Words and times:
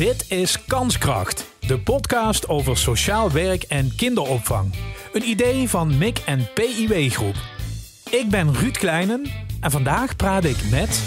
Dit 0.00 0.30
is 0.30 0.64
Kanskracht, 0.64 1.46
de 1.66 1.80
podcast 1.80 2.48
over 2.48 2.76
sociaal 2.76 3.30
werk 3.30 3.62
en 3.62 3.96
kinderopvang. 3.96 4.74
Een 5.12 5.28
idee 5.28 5.68
van 5.68 5.98
MIC 5.98 6.18
en 6.18 6.48
PIW 6.54 7.10
Groep. 7.10 7.34
Ik 8.10 8.26
ben 8.30 8.54
Ruud 8.54 8.76
Kleinen 8.76 9.24
en 9.60 9.70
vandaag 9.70 10.16
praat 10.16 10.44
ik 10.44 10.70
met... 10.70 11.02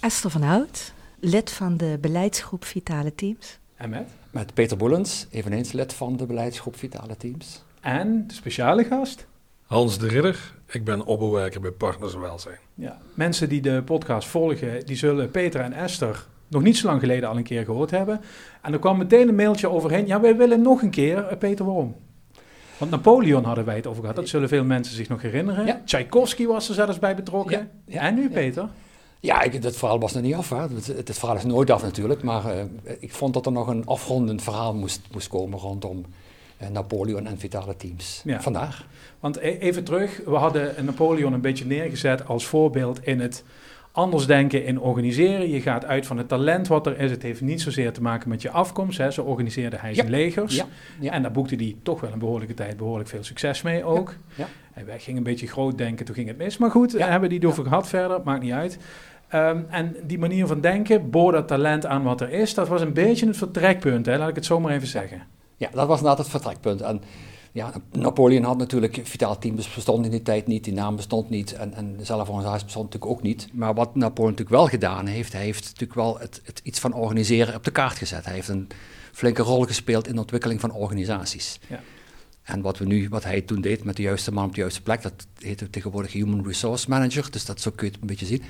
Esther 0.00 0.30
van 0.30 0.42
Hout, 0.42 0.92
lid 1.20 1.50
van 1.50 1.76
de 1.76 1.98
beleidsgroep 2.00 2.64
Vitale 2.64 3.14
Teams. 3.14 3.58
En 3.76 3.90
met? 3.90 4.08
Met 4.30 4.54
Peter 4.54 4.76
Boelens, 4.76 5.26
eveneens 5.30 5.72
lid 5.72 5.92
van 5.92 6.16
de 6.16 6.26
beleidsgroep 6.26 6.76
Vitale 6.76 7.16
Teams. 7.16 7.62
En 7.80 8.26
de 8.26 8.34
speciale 8.34 8.84
gast? 8.84 9.26
Hans 9.66 9.98
de 9.98 10.08
Ridder, 10.08 10.54
ik 10.66 10.84
ben 10.84 11.04
opbouwwerker 11.04 11.60
bij 11.60 11.70
Partners 11.70 12.14
Welzijn. 12.14 12.58
Ja, 12.74 12.98
mensen 13.14 13.48
die 13.48 13.60
de 13.60 13.82
podcast 13.82 14.28
volgen, 14.28 14.86
die 14.86 14.96
zullen 14.96 15.30
Peter 15.30 15.60
en 15.60 15.72
Esther 15.72 16.26
nog 16.48 16.62
niet 16.62 16.76
zo 16.76 16.86
lang 16.86 17.00
geleden 17.00 17.28
al 17.28 17.36
een 17.36 17.42
keer 17.42 17.64
gehoord 17.64 17.90
hebben. 17.90 18.20
En 18.62 18.72
er 18.72 18.78
kwam 18.78 18.98
meteen 18.98 19.28
een 19.28 19.34
mailtje 19.34 19.70
overheen. 19.70 20.06
Ja, 20.06 20.20
wij 20.20 20.36
willen 20.36 20.62
nog 20.62 20.82
een 20.82 20.90
keer. 20.90 21.26
Eh, 21.26 21.38
Peter, 21.38 21.64
waarom? 21.64 21.94
Want 22.78 22.90
Napoleon 22.90 23.44
hadden 23.44 23.64
wij 23.64 23.76
het 23.76 23.86
over 23.86 24.00
gehad. 24.00 24.16
Dat 24.16 24.28
zullen 24.28 24.48
veel 24.48 24.64
mensen 24.64 24.94
zich 24.94 25.08
nog 25.08 25.22
herinneren. 25.22 25.66
Ja. 25.66 25.82
Tchaikovsky 25.84 26.46
was 26.46 26.68
er 26.68 26.74
zelfs 26.74 26.98
bij 26.98 27.14
betrokken. 27.14 27.70
Ja, 27.84 27.94
ja, 27.94 28.00
en 28.00 28.14
nu. 28.14 28.30
Peter? 28.30 28.68
Ja, 29.20 29.42
ik, 29.42 29.52
het 29.62 29.76
verhaal 29.76 30.00
was 30.00 30.12
nog 30.12 30.22
niet 30.22 30.34
af. 30.34 30.50
Hè. 30.50 30.60
Het, 30.60 30.86
het, 30.86 31.08
het 31.08 31.18
verhaal 31.18 31.36
is 31.36 31.44
nooit 31.44 31.70
af 31.70 31.82
natuurlijk. 31.82 32.22
Maar 32.22 32.44
eh, 32.44 32.64
ik 32.98 33.12
vond 33.12 33.34
dat 33.34 33.46
er 33.46 33.52
nog 33.52 33.66
een 33.66 33.86
afrondend 33.86 34.42
verhaal 34.42 34.74
moest, 34.74 35.00
moest 35.12 35.28
komen 35.28 35.58
rondom 35.58 36.04
eh, 36.56 36.68
Napoleon 36.68 37.26
en 37.26 37.38
Vitale 37.38 37.76
Teams. 37.76 38.22
Ja. 38.24 38.40
Vandaag. 38.40 38.86
Want 39.20 39.36
e- 39.36 39.58
even 39.58 39.84
terug, 39.84 40.20
we 40.24 40.36
hadden 40.36 40.84
Napoleon 40.84 41.32
een 41.32 41.40
beetje 41.40 41.66
neergezet 41.66 42.26
als 42.26 42.46
voorbeeld 42.46 43.06
in 43.06 43.20
het 43.20 43.44
anders 43.98 44.26
denken 44.26 44.64
in 44.64 44.80
organiseren. 44.80 45.50
Je 45.50 45.60
gaat 45.60 45.84
uit 45.84 46.06
van 46.06 46.18
het 46.18 46.28
talent 46.28 46.68
wat 46.68 46.86
er 46.86 46.98
is. 46.98 47.10
Het 47.10 47.22
heeft 47.22 47.40
niet 47.40 47.60
zozeer 47.60 47.92
te 47.92 48.02
maken 48.02 48.28
met 48.28 48.42
je 48.42 48.50
afkomst. 48.50 48.98
Hè. 48.98 49.10
Zo 49.10 49.22
organiseerde 49.22 49.76
hij 49.76 49.94
zijn 49.94 50.06
Ja. 50.06 50.12
legers. 50.16 50.56
Ja, 50.56 50.64
ja. 51.00 51.12
En 51.12 51.22
daar 51.22 51.32
boekte 51.32 51.54
hij 51.54 51.76
toch 51.82 52.00
wel 52.00 52.12
een 52.12 52.18
behoorlijke 52.18 52.54
tijd 52.54 52.76
behoorlijk 52.76 53.08
veel 53.08 53.24
succes 53.24 53.62
mee 53.62 53.84
ook. 53.84 54.14
ja. 54.34 54.46
En 54.74 54.86
wij 54.86 54.98
gingen 54.98 55.18
een 55.18 55.24
beetje 55.24 55.46
groot 55.46 55.78
denken, 55.78 56.04
toen 56.06 56.14
ging 56.14 56.28
het 56.28 56.36
mis. 56.38 56.58
Maar 56.58 56.70
goed, 56.70 56.98
daar 56.98 57.10
hebben 57.10 57.28
die 57.28 57.38
het 57.38 57.48
over 57.48 57.62
gehad 57.64 57.88
verder, 57.88 58.20
maakt 58.24 58.42
niet 58.42 58.52
uit. 58.52 58.78
Ehm, 59.28 59.58
en 59.70 59.96
die 60.04 60.18
manier 60.18 60.46
van 60.46 60.60
denken, 60.60 61.10
boor 61.10 61.32
dat 61.32 61.48
talent 61.48 61.86
aan 61.86 62.02
wat 62.02 62.20
er 62.20 62.30
is, 62.30 62.54
dat 62.54 62.68
was 62.68 62.80
een 62.80 62.92
beetje 62.92 63.26
het 63.26 63.36
vertrekpunt, 63.36 64.06
hè, 64.06 64.16
laat 64.18 64.28
ik 64.28 64.34
het 64.34 64.44
zo 64.44 64.60
maar 64.60 64.72
even 64.72 64.88
zeggen. 64.88 65.22
Ja, 65.56 65.68
dat 65.72 65.86
was 65.86 65.96
inderdaad 65.96 66.18
het 66.18 66.28
vertrekpunt. 66.28 66.80
En 66.80 67.00
ja, 67.52 67.72
Napoleon 67.92 68.44
had 68.44 68.58
natuurlijk, 68.58 69.00
Vitaal 69.02 69.38
Team 69.38 69.56
bestond 69.56 70.04
in 70.04 70.10
die 70.10 70.22
tijd 70.22 70.46
niet, 70.46 70.64
die 70.64 70.72
naam 70.72 70.96
bestond 70.96 71.30
niet 71.30 71.52
en, 71.52 71.74
en 71.74 71.96
de 71.96 72.04
zelforganisatie 72.04 72.64
bestond 72.64 72.84
natuurlijk 72.84 73.12
ook 73.18 73.22
niet. 73.22 73.48
Maar 73.52 73.74
wat 73.74 73.94
Napoleon 73.94 74.30
natuurlijk 74.30 74.56
wel 74.56 74.66
gedaan 74.66 75.06
heeft, 75.06 75.32
hij 75.32 75.42
heeft 75.42 75.64
natuurlijk 75.64 75.94
wel 75.94 76.18
het, 76.18 76.40
het 76.44 76.60
iets 76.62 76.78
van 76.78 76.92
organiseren 76.92 77.54
op 77.54 77.64
de 77.64 77.70
kaart 77.70 77.96
gezet. 77.96 78.24
Hij 78.24 78.34
heeft 78.34 78.48
een 78.48 78.68
flinke 79.12 79.42
rol 79.42 79.62
gespeeld 79.62 80.06
in 80.06 80.14
de 80.14 80.20
ontwikkeling 80.20 80.60
van 80.60 80.72
organisaties. 80.72 81.58
Ja. 81.68 81.80
En 82.42 82.60
wat, 82.60 82.78
we 82.78 82.84
nu, 82.84 83.08
wat 83.08 83.24
hij 83.24 83.40
toen 83.40 83.60
deed 83.60 83.84
met 83.84 83.96
de 83.96 84.02
juiste 84.02 84.32
man 84.32 84.44
op 84.44 84.54
de 84.54 84.60
juiste 84.60 84.82
plek, 84.82 85.02
dat 85.02 85.26
heet 85.38 85.72
tegenwoordig 85.72 86.12
Human 86.12 86.46
Resource 86.46 86.88
Manager, 86.88 87.30
dus 87.30 87.44
dat 87.44 87.60
zo 87.60 87.70
kun 87.70 87.86
je 87.86 87.92
het 87.92 88.00
een 88.00 88.06
beetje 88.06 88.26
zien. 88.26 88.42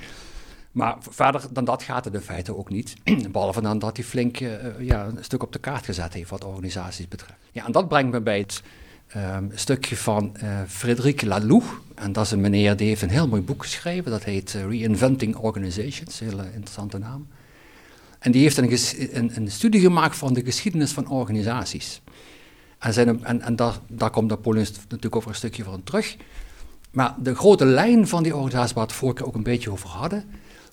Maar 0.71 0.97
verder 0.99 1.43
dan 1.51 1.65
dat 1.65 1.83
gaat 1.83 2.05
het 2.05 2.13
in 2.13 2.21
feite 2.21 2.57
ook 2.57 2.69
niet. 2.69 2.95
Behalve 3.31 3.61
dan 3.61 3.79
dat 3.79 3.97
hij 3.97 4.05
flink 4.05 4.39
eh, 4.39 4.79
ja, 4.79 5.05
een 5.05 5.23
stuk 5.23 5.43
op 5.43 5.51
de 5.51 5.59
kaart 5.59 5.85
gezet 5.85 6.13
heeft 6.13 6.29
wat 6.29 6.43
organisaties 6.43 7.07
betreft. 7.07 7.39
Ja, 7.51 7.65
en 7.65 7.71
dat 7.71 7.87
brengt 7.87 8.11
me 8.11 8.21
bij 8.21 8.39
het 8.39 8.61
ehm, 9.09 9.45
stukje 9.53 9.97
van 9.97 10.37
eh 10.37 10.61
Frédéric 10.67 11.21
Laloux. 11.21 11.65
En 11.95 12.11
dat 12.11 12.25
is 12.25 12.31
een 12.31 12.41
meneer 12.41 12.75
die 12.75 12.87
heeft 12.87 13.01
een 13.01 13.09
heel 13.09 13.27
mooi 13.27 13.41
boek 13.41 13.63
geschreven. 13.63 14.11
Dat 14.11 14.23
heet 14.23 14.55
eh, 14.55 14.67
Reinventing 14.69 15.35
Organizations. 15.35 16.19
Een 16.19 16.27
hele 16.27 16.43
interessante 16.53 16.97
naam. 16.97 17.27
En 18.19 18.31
die 18.31 18.41
heeft 18.41 18.57
een, 18.57 18.77
een, 19.17 19.31
een 19.35 19.51
studie 19.51 19.81
gemaakt 19.81 20.15
van 20.17 20.33
de 20.33 20.43
geschiedenis 20.43 20.91
van 20.91 21.07
organisaties. 21.07 22.01
En, 22.79 22.93
zijn, 22.93 23.23
en, 23.23 23.41
en 23.41 23.55
daar, 23.55 23.73
daar 23.87 24.09
komt 24.09 24.29
Napoleon 24.29 24.65
natuurlijk 24.73 25.15
over 25.15 25.29
een 25.29 25.35
stukje 25.35 25.63
van 25.63 25.83
terug. 25.83 26.15
Maar 26.91 27.15
de 27.19 27.35
grote 27.35 27.65
lijn 27.65 28.07
van 28.07 28.23
die 28.23 28.35
organisatie, 28.35 28.75
waar 28.75 28.83
we 28.85 28.89
het 28.89 28.99
vorige 28.99 29.17
keer 29.17 29.27
ook 29.27 29.35
een 29.35 29.43
beetje 29.43 29.71
over 29.71 29.89
hadden, 29.89 30.25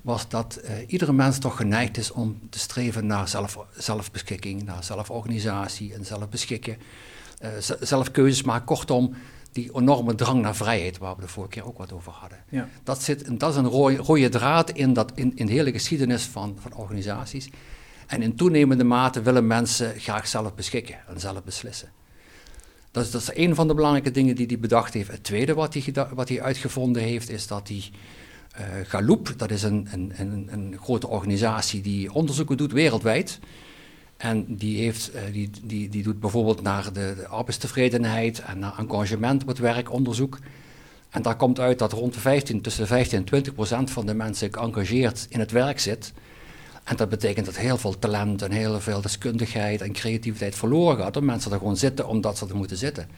was 0.03 0.29
dat 0.29 0.57
eh, 0.57 0.75
iedere 0.87 1.13
mens 1.13 1.39
toch 1.39 1.57
geneigd 1.57 1.97
is 1.97 2.11
om 2.11 2.39
te 2.51 2.59
streven 2.59 3.07
naar 3.07 3.29
zelf, 3.29 3.59
zelfbeschikking, 3.77 4.63
naar 4.63 4.85
zelforganisatie 4.85 5.95
en 5.95 6.05
zelfbeschikken. 6.05 6.77
Eh, 7.39 7.51
zelf 7.81 8.11
keuzes 8.11 8.43
maken. 8.43 8.67
Kortom, 8.67 9.15
die 9.53 9.71
enorme 9.75 10.15
drang 10.15 10.43
naar 10.43 10.57
vrijheid, 10.57 10.99
waar 10.99 11.17
we 11.17 11.23
de 11.23 11.29
vorige 11.29 11.53
keer 11.53 11.67
ook 11.67 11.79
wat 11.79 11.93
over 11.93 12.13
hadden. 12.13 12.39
Ja. 12.49 12.69
Dat, 12.83 13.03
zit, 13.03 13.41
dat 13.41 13.51
is 13.51 13.57
een 13.57 13.69
rode, 13.69 13.97
rode 13.97 14.29
draad 14.29 14.71
in, 14.71 14.93
dat, 14.93 15.13
in, 15.15 15.33
in 15.35 15.47
de 15.47 15.53
hele 15.53 15.73
geschiedenis 15.73 16.23
van, 16.23 16.57
van 16.61 16.75
organisaties. 16.75 17.49
En 18.07 18.23
in 18.23 18.35
toenemende 18.35 18.85
mate 18.85 19.23
willen 19.23 19.47
mensen 19.47 20.01
graag 20.01 20.27
zelf 20.27 20.55
beschikken 20.55 20.97
en 21.09 21.21
zelf 21.21 21.43
beslissen. 21.43 21.89
Dat 22.91 23.05
is, 23.05 23.11
dat 23.11 23.21
is 23.21 23.31
een 23.35 23.55
van 23.55 23.69
de 23.69 23.75
belangrijke 23.75 24.11
dingen 24.11 24.37
die 24.37 24.47
hij 24.47 24.59
bedacht 24.59 24.95
heeft. 24.95 25.11
Het 25.11 25.25
tweede 25.25 25.55
wat 25.55 25.75
hij, 25.75 26.07
wat 26.15 26.29
hij 26.29 26.43
uitgevonden 26.43 27.03
heeft, 27.03 27.31
is 27.31 27.47
dat 27.47 27.69
hij 27.69 27.91
eh 28.57 28.65
Gallup, 28.87 29.35
dat 29.37 29.51
is 29.51 29.63
een, 29.63 29.89
een, 29.93 30.13
een, 30.17 30.49
een 30.53 30.79
grote 30.83 31.09
organisatie 31.09 31.81
die 31.81 32.13
onderzoeken 32.13 32.57
doet 32.57 32.73
wereldwijd. 32.73 33.39
En 34.17 34.57
die, 34.57 34.83
heeft, 34.83 35.11
eh, 35.11 35.23
die, 35.33 35.51
die, 35.63 35.89
die 35.89 36.03
doet 36.03 36.21
bijvoorbeeld 36.21 36.63
naar 36.63 36.93
de, 36.93 37.15
de 37.17 37.27
arbeidstevredenheid 37.27 38.41
en 38.41 38.59
naar 38.59 38.79
engagement 38.79 39.43
op 39.43 39.49
het 39.49 39.59
werk 39.59 39.93
onderzoek. 39.93 40.39
En 41.11 41.23
daar 41.23 41.37
komt 41.37 41.61
uit 41.61 41.79
dat 41.79 41.93
rond 41.93 42.15
de 42.15 42.21
15, 42.21 42.61
tussen 42.61 42.83
de 42.83 42.89
15 42.89 43.19
en 43.19 43.25
20 43.25 43.55
procent 43.55 43.91
van 43.91 44.07
de 44.07 44.15
mensen 44.15 44.55
geëngageerd 44.55 45.27
in 45.29 45.41
het 45.41 45.51
werk 45.51 45.81
zit. 45.81 46.13
En 46.85 46.97
dat 46.97 47.09
betekent 47.09 47.47
dat 47.47 47.57
heel 47.57 47.79
veel 47.79 47.99
talent 47.99 48.43
en 48.43 48.51
heel 48.51 48.81
veel 48.81 49.01
deskundigheid 49.01 49.81
en 49.81 49.93
creativiteit 49.93 50.55
verloren 50.55 50.97
gaat. 50.97 51.07
Omdat 51.07 51.23
mensen 51.23 51.53
er 51.53 51.59
gewoon 51.59 51.77
zitten 51.77 52.09
omdat 52.09 52.39
ze 52.39 52.47
er 52.49 52.57
moeten 52.57 52.77
zitten. 52.77 53.09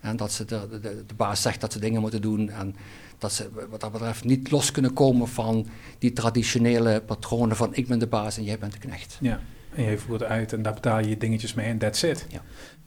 En 0.00 0.16
dat 0.16 0.32
ze 0.32 0.44
de, 0.44 0.68
de, 0.70 1.04
de 1.06 1.14
baas 1.14 1.42
zegt 1.42 1.60
dat 1.60 1.72
ze 1.72 1.78
dingen 1.78 2.00
moeten 2.00 2.22
doen. 2.22 2.50
En 2.50 2.76
dat 3.18 3.32
ze 3.32 3.48
wat 3.70 3.80
dat 3.80 3.92
betreft 3.92 4.24
niet 4.24 4.50
los 4.50 4.70
kunnen 4.70 4.92
komen 4.92 5.28
van 5.28 5.66
die 5.98 6.12
traditionele 6.12 7.02
patronen 7.06 7.56
van 7.56 7.74
ik 7.74 7.86
ben 7.86 7.98
de 7.98 8.06
baas 8.06 8.36
en 8.36 8.44
jij 8.44 8.58
bent 8.58 8.72
de 8.72 8.78
knecht. 8.78 9.18
Ja, 9.20 9.40
en 9.74 9.82
je 9.82 9.98
voert 9.98 10.22
uit 10.22 10.52
en 10.52 10.62
daar 10.62 10.74
betaal 10.74 10.98
je 10.98 11.08
je 11.08 11.16
dingetjes 11.16 11.54
mee 11.54 11.66
en 11.66 11.78
that's 11.78 12.02
it. 12.02 12.26
Ja. 12.28 12.40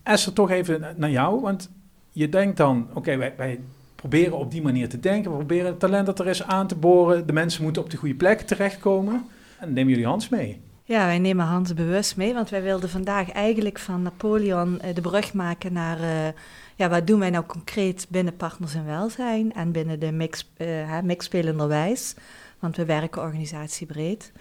Esther, 0.03 0.34
toch 0.34 0.50
even 0.50 0.94
naar 0.96 1.09
jou, 1.09 1.41
want 1.41 1.69
je 2.12 2.29
denkt 2.29 2.57
dan, 2.57 2.88
oké, 2.94 3.18
wij, 3.18 3.34
wij 3.38 3.59
proberen 3.96 4.38
op 4.38 4.51
die 4.51 4.62
manier 4.62 4.90
te 4.90 5.00
denken, 5.00 5.31
we 5.31 5.38
proberen 5.38 5.66
het 5.66 5.79
talent 5.79 6.06
dat 6.06 6.19
er 6.19 6.28
is 6.28 6.44
aan 6.44 6.68
te 6.68 6.75
boren, 6.75 7.28
de 7.28 7.34
mensen 7.34 7.63
moeten 7.63 7.81
op 7.81 7.90
de 7.90 7.97
goede 7.97 8.16
plek 8.16 8.41
terechtkomen. 8.41 9.25
En 9.59 9.73
nemen 9.73 9.90
jullie 9.90 10.07
Hans 10.07 10.29
mee. 10.29 10.62
Ja, 10.84 11.06
wij 11.06 11.19
nemen 11.19 11.46
Hans 11.46 11.73
bewust 11.73 12.18
mee, 12.18 12.34
want 12.34 12.50
wij 12.50 12.62
wilden 12.62 12.90
vandaag 12.90 13.31
eigenlijk 13.31 13.79
van 13.79 14.02
Napoleon 14.02 14.81
eh, 14.81 14.96
de 14.96 15.02
brug 15.02 15.34
maken 15.34 15.73
naar... 15.73 16.00
eh, 16.00 16.34
ja, 16.75 16.90
wat 16.90 17.07
doen 17.07 17.19
wij 17.19 17.29
nou 17.29 17.46
concreet 17.46 18.07
binnen 18.09 18.35
Partners 18.35 18.75
in 18.75 18.85
Welzijn 18.85 19.53
en 19.53 19.72
binnen 19.72 20.00
de 20.00 20.12
mix, 20.12 20.52
eh, 20.57 20.67
hè, 20.67 21.02
mixspelenderwijs, 21.02 22.16
want 22.59 22.78
we 22.78 22.85
werken 22.85 23.22
organisatiebreed. 23.22 24.31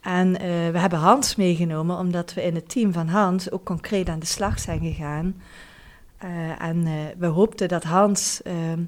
En 0.00 0.36
eh, 0.38 0.48
we 0.70 0.78
hebben 0.78 0.98
Hans 0.98 1.36
meegenomen 1.36 1.96
omdat 1.96 2.34
we 2.34 2.42
in 2.42 2.54
het 2.54 2.68
team 2.68 2.92
van 2.92 3.08
Hans 3.08 3.50
ook 3.50 3.64
concreet 3.64 4.08
aan 4.08 4.18
de 4.18 4.26
slag 4.26 4.60
zijn 4.60 4.80
gegaan. 4.80 5.42
Eh, 6.18 6.62
en 6.62 6.86
eh, 6.86 6.92
we 7.18 7.26
hoopten 7.26 7.68
dat 7.68 7.84
Hans 7.84 8.42
ehm, 8.42 8.82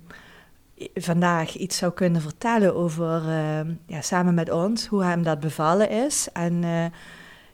vandaag 0.94 1.56
iets 1.56 1.76
zou 1.76 1.92
kunnen 1.92 2.22
vertellen 2.22 2.74
over, 2.74 3.28
ehm, 3.28 3.72
ja, 3.86 4.00
samen 4.00 4.34
met 4.34 4.50
ons, 4.50 4.86
hoe 4.86 5.04
hem 5.04 5.22
dat 5.22 5.40
bevallen 5.40 5.90
is. 5.90 6.28
En 6.32 6.64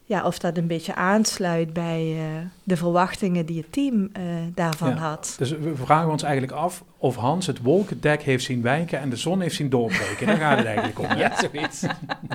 ja, 0.09 0.25
of 0.25 0.39
dat 0.39 0.57
een 0.57 0.67
beetje 0.67 0.95
aansluit 0.95 1.73
bij 1.73 2.15
eh, 2.19 2.25
de 2.63 2.77
verwachtingen 2.77 3.47
die 3.47 3.59
het 3.59 3.73
team 3.73 4.09
eh, 4.13 4.23
daarvan 4.55 4.89
Ja. 4.89 4.95
had. 4.97 5.35
Dus 5.39 5.51
we 5.51 5.77
vragen 5.77 6.11
ons 6.11 6.23
eigenlijk 6.23 6.53
af 6.53 6.85
of 6.99 7.17
Hans 7.17 7.47
het 7.47 7.63
wolkendek 7.63 8.23
heeft 8.23 8.45
zien 8.45 8.63
wijken 8.63 8.99
en 9.01 9.11
de 9.11 9.17
zon 9.17 9.41
heeft 9.41 9.55
zien 9.55 9.69
doorbreken. 9.71 10.27
Daar 10.27 10.37
gaat 10.37 10.57
het 10.59 10.67
eigenlijk 10.67 10.99
om. 10.99 11.05
hè? 11.05 11.17
Ja, 11.25 11.37
zoiets. 11.41 11.81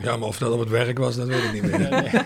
Ja, 0.02 0.18
maar 0.18 0.28
of 0.28 0.38
dat 0.38 0.52
op 0.54 0.60
het 0.60 0.70
werk 0.70 0.98
was, 0.98 1.16
dat 1.16 1.28
weet 1.28 1.44
ik 1.44 1.52
niet 1.54 1.78
meer. 1.78 2.26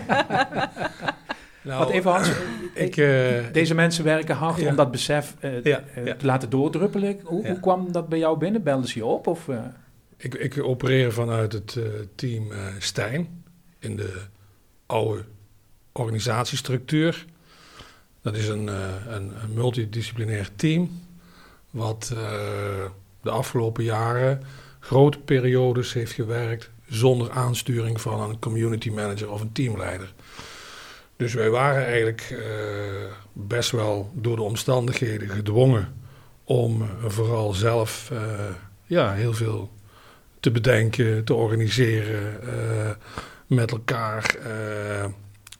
Nou, 1.62 1.78
Want 1.78 1.90
even 1.90 2.10
Hans, 2.10 2.30
ik, 2.74 2.96
eh, 2.96 3.30
deze 3.52 3.74
mensen 3.74 4.04
werken 4.04 4.36
hard 4.36 4.60
Ja. 4.60 4.68
om 4.70 4.76
dat 4.76 4.90
besef 4.90 5.34
Ja, 5.62 5.82
ja. 6.04 6.14
te 6.14 6.26
laten 6.26 6.50
doordruppelen. 6.50 7.20
Hoe, 7.24 7.42
Ja. 7.42 7.48
hoe 7.50 7.60
kwam 7.60 7.92
dat 7.92 8.08
bij 8.08 8.18
jou 8.18 8.38
binnen? 8.38 8.62
Belden 8.62 8.88
ze 8.88 8.98
je 8.98 9.04
op? 9.04 9.26
Of, 9.26 9.48
eh? 9.48 9.58
ik, 10.16 10.34
ik 10.34 10.62
opereer 10.62 11.12
vanuit 11.12 11.52
het 11.52 11.76
eh, 11.76 11.82
team 12.14 12.52
eh 12.52 12.58
Stijn 12.78 13.42
in 13.78 13.96
de 13.96 14.22
oude 14.86 15.24
organisatiestructuur. 15.98 17.24
Dat 18.22 18.36
is 18.36 18.48
een, 18.48 18.68
eh, 18.68 18.76
een, 19.08 19.32
een 19.42 19.54
multidisciplinair 19.54 20.48
team 20.56 21.00
wat 21.70 22.12
eh, 22.12 22.20
de 23.22 23.30
afgelopen 23.30 23.84
jaren 23.84 24.42
grote 24.80 25.18
periodes 25.18 25.92
heeft 25.92 26.12
gewerkt 26.12 26.70
zonder 26.88 27.30
aansturing 27.30 28.00
van 28.00 28.20
een 28.20 28.38
community 28.38 28.90
manager 28.90 29.30
of 29.30 29.40
een 29.40 29.52
teamleider. 29.52 30.12
Dus 31.16 31.34
wij 31.34 31.50
waren 31.50 31.84
eigenlijk 31.84 32.20
eh, 32.30 32.38
best 33.32 33.70
wel 33.70 34.10
door 34.14 34.36
de 34.36 34.42
omstandigheden 34.42 35.28
gedwongen 35.28 35.94
om 36.44 36.88
vooral 37.06 37.52
zelf 37.52 38.12
ja, 38.86 39.12
heel 39.12 39.32
veel 39.32 39.72
te 40.40 40.50
bedenken, 40.50 41.24
te 41.24 41.34
organiseren, 41.34 42.40
met 43.46 43.70
elkaar 43.70 44.36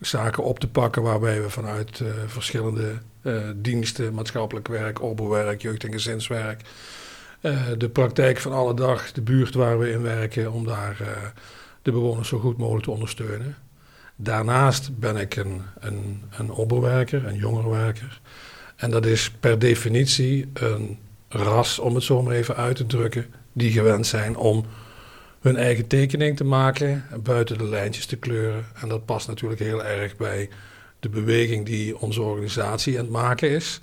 zaken 0.01 0.43
op 0.43 0.59
te 0.59 0.69
pakken 0.69 1.03
waarbij 1.03 1.43
we 1.43 1.51
vanuit 1.51 2.03
verschillende 2.27 2.99
diensten, 3.57 4.15
maatschappelijk 4.15 4.69
werk, 4.69 5.03
openwerk, 5.03 5.63
jeugd- 5.63 5.85
en 5.85 5.93
gezinswerk, 5.93 6.63
de 7.79 7.89
praktijk 7.93 8.39
van 8.39 8.53
alle 8.53 8.75
dag, 8.75 9.13
de 9.13 9.23
buurt 9.23 9.55
waar 9.55 9.79
we 9.79 9.91
in 9.91 10.03
werken, 10.03 10.53
om 10.53 10.67
daar 10.67 10.97
de 11.83 11.93
bewoners 11.93 12.29
zo 12.29 12.39
goed 12.39 12.59
mogelijk 12.59 12.85
te 12.85 12.91
ondersteunen. 12.91 13.57
Daarnaast 14.17 14.99
ben 14.99 15.17
ik 15.17 15.37
een, 15.37 15.63
een, 15.79 16.23
een 16.39 16.53
oberwerker, 16.53 17.27
een 17.27 17.37
jongerenwerker. 17.37 18.21
En 18.77 18.91
dat 18.91 19.07
is 19.07 19.31
per 19.31 19.59
definitie 19.59 20.49
een 20.53 20.99
ras, 21.29 21.79
om 21.79 21.95
het 21.95 22.05
zo 22.05 22.23
maar 22.23 22.35
even 22.35 22.57
uit 22.57 22.77
te 22.77 22.87
drukken, 22.87 23.27
die 23.53 23.73
gewend 23.73 24.07
zijn 24.07 24.37
om 24.37 24.65
hun 25.49 25.57
eigen 25.57 25.87
tekening 25.87 26.37
te 26.37 26.45
maken, 26.45 27.05
buiten 27.23 27.59
de 27.59 27.69
lijntjes 27.69 28.07
te 28.07 28.17
kleuren. 28.17 28.67
En 28.75 28.89
dat 28.89 29.05
past 29.05 29.29
natuurlijk 29.29 29.61
heel 29.61 29.85
erg 29.85 30.17
bij 30.17 30.49
de 31.01 31.09
beweging 31.09 31.67
die 31.67 31.99
onze 31.99 32.23
organisatie 32.23 32.99
aan 32.99 33.05
het 33.05 33.13
maken 33.13 33.51
is. 33.51 33.81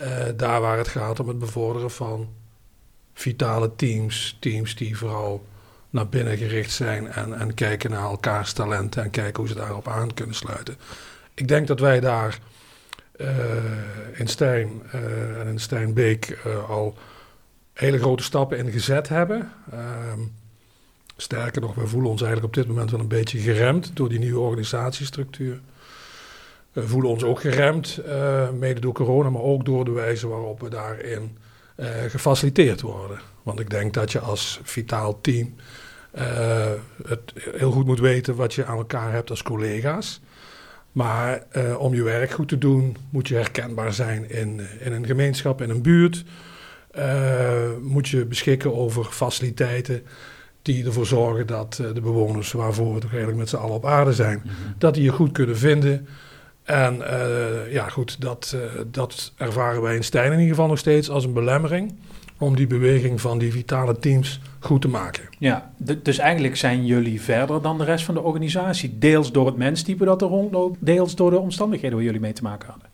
Uh, 0.00 0.06
daar 0.36 0.60
waar 0.60 0.78
het 0.78 0.88
gaat 0.88 1.20
om 1.20 1.28
het 1.28 1.38
bevorderen 1.38 1.90
van 1.90 2.28
vitale 3.14 3.76
teams, 3.76 4.36
teams 4.40 4.76
die 4.76 4.96
vooral 4.96 5.44
naar 5.90 6.08
binnen 6.08 6.36
gericht 6.36 6.72
zijn 6.72 7.12
en, 7.12 7.38
en 7.38 7.54
kijken 7.54 7.90
naar 7.90 8.02
elkaars 8.02 8.52
talenten 8.52 9.02
en 9.02 9.10
kijken 9.10 9.40
hoe 9.40 9.48
ze 9.48 9.58
daarop 9.58 9.88
aan 9.88 10.14
kunnen 10.14 10.34
sluiten. 10.34 10.76
Ik 11.34 11.48
denk 11.48 11.66
dat 11.66 11.80
wij 11.80 12.00
daar 12.00 12.38
uh, 13.16 13.28
in 14.12 14.28
Stijn 14.28 14.82
uh, 14.94 15.40
en 15.40 15.46
in 15.46 15.58
Stijnbeek 15.58 16.38
uh, 16.46 16.70
al 16.70 16.98
hele 17.72 17.98
grote 17.98 18.22
stappen 18.22 18.58
in 18.58 18.70
gezet 18.70 19.08
hebben. 19.08 19.52
Ehm, 19.72 20.20
sterker 21.20 21.60
nog, 21.60 21.74
we 21.74 21.86
voelen 21.86 22.10
ons 22.10 22.22
eigenlijk 22.22 22.56
op 22.56 22.62
dit 22.62 22.72
moment 22.72 22.90
wel 22.90 23.00
een 23.00 23.08
beetje 23.08 23.38
geremd 23.38 23.90
door 23.94 24.08
die 24.08 24.18
nieuwe 24.18 24.40
organisatiestructuur. 24.40 25.60
We 26.72 26.86
voelen 26.88 27.10
ons 27.10 27.22
ook 27.22 27.40
geremd, 27.40 28.00
mede 28.58 28.80
door 28.80 28.92
corona, 28.92 29.30
maar 29.30 29.42
ook 29.42 29.64
door 29.64 29.84
de 29.84 29.90
wijze 29.90 30.28
waarop 30.28 30.60
we 30.60 30.68
daarin 30.68 31.36
gefaciliteerd 32.08 32.80
worden. 32.80 33.20
Want 33.42 33.60
ik 33.60 33.70
denk 33.70 33.94
dat 33.94 34.12
je 34.12 34.18
als 34.18 34.60
vitaal 34.62 35.20
team 35.20 35.54
uh, 36.14 36.22
het 37.06 37.32
heel 37.34 37.70
goed 37.70 37.86
moet 37.86 38.00
weten 38.00 38.34
wat 38.34 38.54
je 38.54 38.64
aan 38.64 38.76
elkaar 38.76 39.12
hebt 39.12 39.30
als 39.30 39.42
collega's. 39.42 40.20
Maar 40.92 41.42
om 41.78 41.94
je 41.94 42.02
werk 42.02 42.30
goed 42.30 42.48
te 42.48 42.58
doen, 42.58 42.96
moet 43.10 43.28
je 43.28 43.34
herkenbaar 43.34 43.92
zijn 43.92 44.30
in, 44.30 44.60
in 44.80 44.92
een 44.92 45.06
gemeenschap, 45.06 45.62
in 45.62 45.70
een 45.70 45.82
buurt. 45.82 46.24
Moet 47.80 48.08
je 48.08 48.24
beschikken 48.24 48.74
over 48.74 49.04
faciliteiten 49.04 50.02
die 50.62 50.84
ervoor 50.84 51.06
zorgen 51.06 51.46
dat 51.46 51.82
de 51.94 52.00
bewoners, 52.00 52.52
waarvoor 52.52 52.94
we 52.94 53.00
toch 53.00 53.10
eigenlijk 53.10 53.38
met 53.38 53.48
z'n 53.48 53.56
allen 53.56 53.74
op 53.74 53.86
aarde 53.86 54.12
zijn, 54.12 54.40
mm 54.44 54.50
-hmm. 54.50 54.74
dat 54.78 54.94
die 54.94 55.02
je 55.02 55.10
goed 55.10 55.32
kunnen 55.32 55.58
vinden. 55.58 56.06
En 56.62 57.02
ja, 57.70 57.88
goed, 57.88 58.20
dat, 58.20 58.56
dat 58.86 59.32
ervaren 59.36 59.82
wij 59.82 59.96
in 59.96 60.04
Stijn 60.04 60.32
in 60.32 60.38
ieder 60.38 60.54
geval 60.54 60.68
nog 60.68 60.78
steeds 60.78 61.10
als 61.10 61.24
een 61.24 61.32
belemmering 61.32 61.92
om 62.40 62.56
die 62.56 62.66
beweging 62.66 63.20
van 63.20 63.38
die 63.38 63.52
vitale 63.52 63.98
teams 63.98 64.40
goed 64.60 64.80
te 64.80 64.88
maken. 64.88 65.24
Ja, 65.38 65.72
dus 66.02 66.18
eigenlijk 66.18 66.56
zijn 66.56 66.86
jullie 66.86 67.20
verder 67.20 67.62
dan 67.62 67.78
de 67.78 67.84
rest 67.84 68.04
van 68.04 68.14
de 68.14 68.22
organisatie. 68.22 68.98
Deels 68.98 69.32
door 69.32 69.46
het 69.46 69.56
menstype 69.56 70.04
dat 70.04 70.22
er 70.22 70.28
rondloopt, 70.28 70.76
deels 70.80 71.14
door 71.14 71.30
de 71.30 71.38
omstandigheden 71.38 71.96
waar 71.96 72.06
jullie 72.06 72.20
mee 72.20 72.32
te 72.32 72.42
maken 72.42 72.68
hadden. 72.68 72.88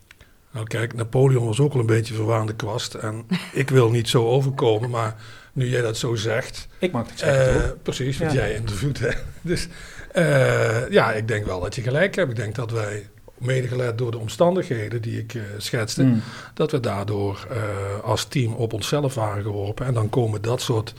Nou 0.50 0.66
kijk, 0.66 0.94
Napoleon 0.94 1.46
was 1.46 1.60
ook 1.60 1.72
al 1.72 1.80
een 1.80 1.86
beetje 1.86 2.14
verwaande 2.14 2.54
kwast. 2.54 2.94
En 2.94 3.26
ik 3.52 3.70
wil 3.70 3.90
niet 3.90 4.08
zo 4.08 4.26
overkomen, 4.26 4.90
maar 4.90 5.16
nu 5.56 5.68
jij 5.68 5.82
dat 5.82 5.96
zo 5.96 6.14
zegt... 6.14 6.66
Ik 6.78 6.92
mag 6.92 7.08
het 7.08 7.18
zeggen, 7.18 7.56
uh, 7.56 7.70
Precies, 7.82 8.18
wat 8.18 8.32
ja. 8.32 8.38
jij 8.38 8.54
interviewt. 8.54 8.98
Hè? 8.98 9.10
Dus 9.42 9.68
uh, 10.14 10.90
ja, 10.90 11.12
ik 11.12 11.28
denk 11.28 11.46
wel 11.46 11.60
dat 11.60 11.74
je 11.74 11.82
gelijk 11.82 12.14
hebt. 12.14 12.30
Ik 12.30 12.36
denk 12.36 12.54
dat 12.54 12.70
wij 12.70 13.08
medegeleid 13.38 13.98
door 13.98 14.10
de 14.10 14.18
omstandigheden 14.18 15.02
die 15.02 15.18
ik 15.18 15.34
uh, 15.34 15.42
schetste, 15.56 16.02
mm. 16.02 16.22
dat 16.54 16.70
we 16.70 16.80
daardoor 16.80 17.46
uh, 17.50 18.04
als 18.04 18.24
team 18.24 18.52
op 18.52 18.72
onszelf 18.72 19.14
waren 19.14 19.42
geworpen. 19.42 19.86
En 19.86 19.94
dan 19.94 20.08
komen 20.08 20.42
dat 20.42 20.60
soort 20.60 20.94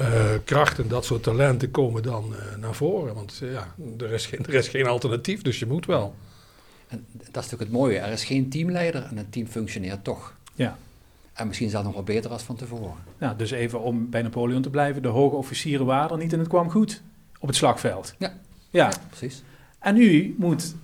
uh, 0.00 0.24
krachten, 0.44 0.88
dat 0.88 1.04
soort 1.04 1.22
talenten 1.22 1.70
komen 1.70 2.02
dan 2.02 2.34
naar 2.60 2.74
voren. 2.74 3.14
Want 3.14 3.42
ja, 3.52 3.74
er 3.98 4.12
is, 4.12 4.26
geen, 4.26 4.46
er 4.46 4.54
is 4.54 4.68
geen 4.68 4.86
alternatief, 4.86 5.42
dus 5.42 5.58
je 5.58 5.66
moet 5.66 5.86
wel. 5.86 6.14
En 6.88 7.06
dat 7.12 7.26
is 7.26 7.32
natuurlijk 7.34 7.60
het 7.60 7.70
mooie. 7.70 7.98
Er 7.98 8.12
is 8.12 8.24
geen 8.24 8.48
teamleider 8.48 9.02
en 9.02 9.16
het 9.16 9.32
team 9.32 9.46
functioneert 9.46 10.04
toch. 10.04 10.34
Ja. 10.54 10.78
En 11.40 11.46
misschien 11.46 11.70
zelfs 11.70 11.86
nog 11.86 11.94
wel 11.94 12.02
beter 12.02 12.30
als 12.30 12.42
van 12.42 12.56
tevoren. 12.56 12.94
Ja, 13.18 13.34
dus 13.34 13.50
even 13.50 13.80
om 13.80 14.10
bij 14.10 14.22
Napoleon 14.22 14.62
te 14.62 14.70
blijven. 14.70 15.02
De 15.02 15.08
hoge 15.08 15.36
officieren 15.36 15.86
waren 15.86 16.10
er 16.10 16.22
niet 16.22 16.32
en 16.32 16.38
het 16.38 16.48
kwam 16.48 16.70
goed 16.70 17.02
op 17.38 17.48
het 17.48 17.56
slagveld. 17.56 18.14
Ja, 18.18 18.32
ja. 18.70 18.86
ja 18.86 18.92
precies. 19.08 19.42
En 19.78 19.94
nu 19.94 20.34
moet 20.38 20.74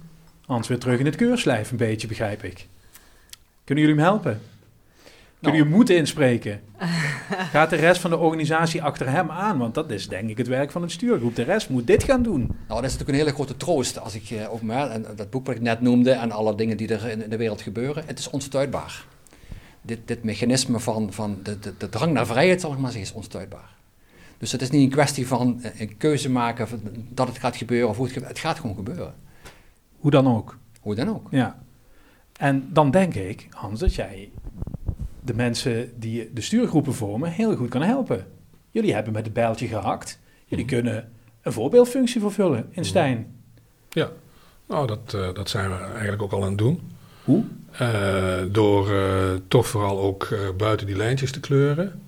Hans 0.47 0.69
weer 0.69 0.79
terug 0.79 0.99
in 0.99 1.07
het 1.07 1.17
keurslijf, 1.17 1.71
een 1.71 1.77
beetje, 1.77 2.07
begrijp 2.07 2.45
ik. 2.45 2.67
Kunnen 3.65 3.85
jullie 3.85 4.01
hem 4.01 4.11
helpen? 4.11 4.41
Kunnen 5.41 5.61
jullie 5.61 5.77
moeten 5.77 5.97
inspreken? 5.97 6.61
Gaat 7.53 7.71
de 7.71 7.77
rest 7.77 8.01
van 8.01 8.11
de 8.11 8.17
organisatie 8.17 8.83
achter 8.83 9.11
hem 9.11 9.31
aan? 9.31 9.59
Want 9.59 9.75
dat 9.75 9.91
is 9.91 10.09
denk 10.09 10.31
ik 10.31 10.39
het 10.39 10.47
werk 10.47 10.71
van 10.71 10.83
een 10.83 10.91
stuurgroep. 10.91 11.37
De 11.37 11.43
rest 11.43 11.69
moet 11.69 11.87
dit 11.87 12.05
gaan 12.05 12.23
doen. 12.23 12.41
Nou, 12.41 12.57
dat 12.81 12.85
is 12.85 12.93
natuurlijk 12.93 13.09
een 13.09 13.25
hele 13.25 13.35
grote 13.35 13.57
troost. 13.57 13.99
Als 14.01 14.15
ik 14.15 14.31
uh, 14.31 14.53
over 14.53 14.67
mij, 14.67 14.89
en 14.89 15.07
dat 15.17 15.31
boek 15.31 15.47
wat 15.47 15.55
ik 15.55 15.61
net 15.61 15.81
noemde 15.81 16.11
en 16.11 16.31
alle 16.31 16.55
dingen 16.55 16.77
die 16.77 16.89
er 16.89 17.09
in, 17.09 17.31
de 17.31 17.37
wereld 17.37 17.61
gebeuren, 17.61 18.03
het 18.07 18.19
is 18.19 18.31
onstuitbaar. 18.31 19.05
Dit, 19.87 19.99
dit 20.05 20.23
mechanisme 20.23 20.81
van, 20.81 21.13
van 21.13 21.39
de, 21.43 21.59
de, 21.59 21.75
de 21.79 21.89
drang 21.89 22.13
naar 22.13 22.27
vrijheid, 22.27 22.61
zal 22.61 22.73
ik 22.73 22.79
maar 22.79 22.91
zeggen, 22.91 23.11
is 23.11 23.17
onstuitbaar. 23.17 23.75
Dus 24.39 24.53
het 24.53 24.63
is 24.63 24.71
niet 24.71 24.83
een 24.83 24.91
kwestie 24.91 25.27
van 25.27 25.63
eh, 25.63 25.81
een 25.81 25.97
keuze 25.97 26.31
maken 26.31 26.69
dat 27.09 27.29
het 27.29 27.39
gaat 27.39 27.57
gebeuren 27.57 27.89
of 27.89 27.97
hoe 27.97 28.05
het 28.05 28.15
gebeurt. 28.15 28.33
Het 28.33 28.41
gaat 28.41 28.59
gewoon 28.59 28.77
gebeuren. 28.77 29.15
Hoe 29.97 30.11
dan 30.11 30.29
ook. 30.29 30.59
Hoe 30.81 30.95
dan 30.95 31.09
ook. 31.09 31.29
Ja. 31.31 31.63
En 32.39 32.69
dan 32.73 32.91
denk 32.91 33.15
ik, 33.15 33.47
Hans, 33.51 33.81
dat 33.81 33.95
jij 33.95 34.31
de 35.25 35.35
mensen 35.35 36.01
die 36.01 36.33
de 36.33 36.41
stuurgroepen 36.41 36.95
vormen 36.95 37.31
heel 37.31 37.57
goed 37.57 37.69
kan 37.69 37.83
helpen. 37.83 38.27
Jullie 38.71 38.95
hebben 38.95 39.13
met 39.13 39.25
het 39.25 39.35
bijltje 39.35 39.67
gehakt. 39.67 40.19
Jullie 40.45 40.65
mm. 40.65 40.71
kunnen 40.71 41.13
een 41.43 41.53
voorbeeldfunctie 41.53 42.21
vervullen 42.21 42.69
in 42.71 42.85
Stijn. 42.85 43.35
Ja, 43.89 44.11
nou 44.67 44.87
dat, 44.87 45.13
uh, 45.15 45.35
dat 45.35 45.49
zijn 45.49 45.71
we 45.71 45.77
eigenlijk 45.77 46.23
ook 46.23 46.33
al 46.33 46.43
aan 46.43 46.49
het 46.49 46.59
doen. 46.59 46.91
Hoe? 47.27 47.45
Uh, 47.81 48.53
door 48.53 48.91
uh, 48.91 49.01
toch 49.49 49.67
vooral 49.67 50.01
ook 50.01 50.29
buiten 50.57 50.87
die 50.87 50.97
lijntjes 50.97 51.33
te 51.33 51.41
kleuren. 51.41 52.03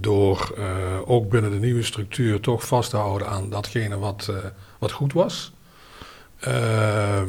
door 0.00 0.58
ook 1.04 1.28
binnen 1.28 1.50
de 1.50 1.58
nieuwe 1.58 1.82
structuur 1.82 2.40
toch 2.40 2.66
vast 2.66 2.90
te 2.90 2.96
houden 2.96 3.28
aan 3.28 3.50
datgene 3.50 3.98
wat, 3.98 4.32
wat 4.78 4.92
goed 4.92 5.12
was. 5.12 5.52
Ehm, 6.40 7.28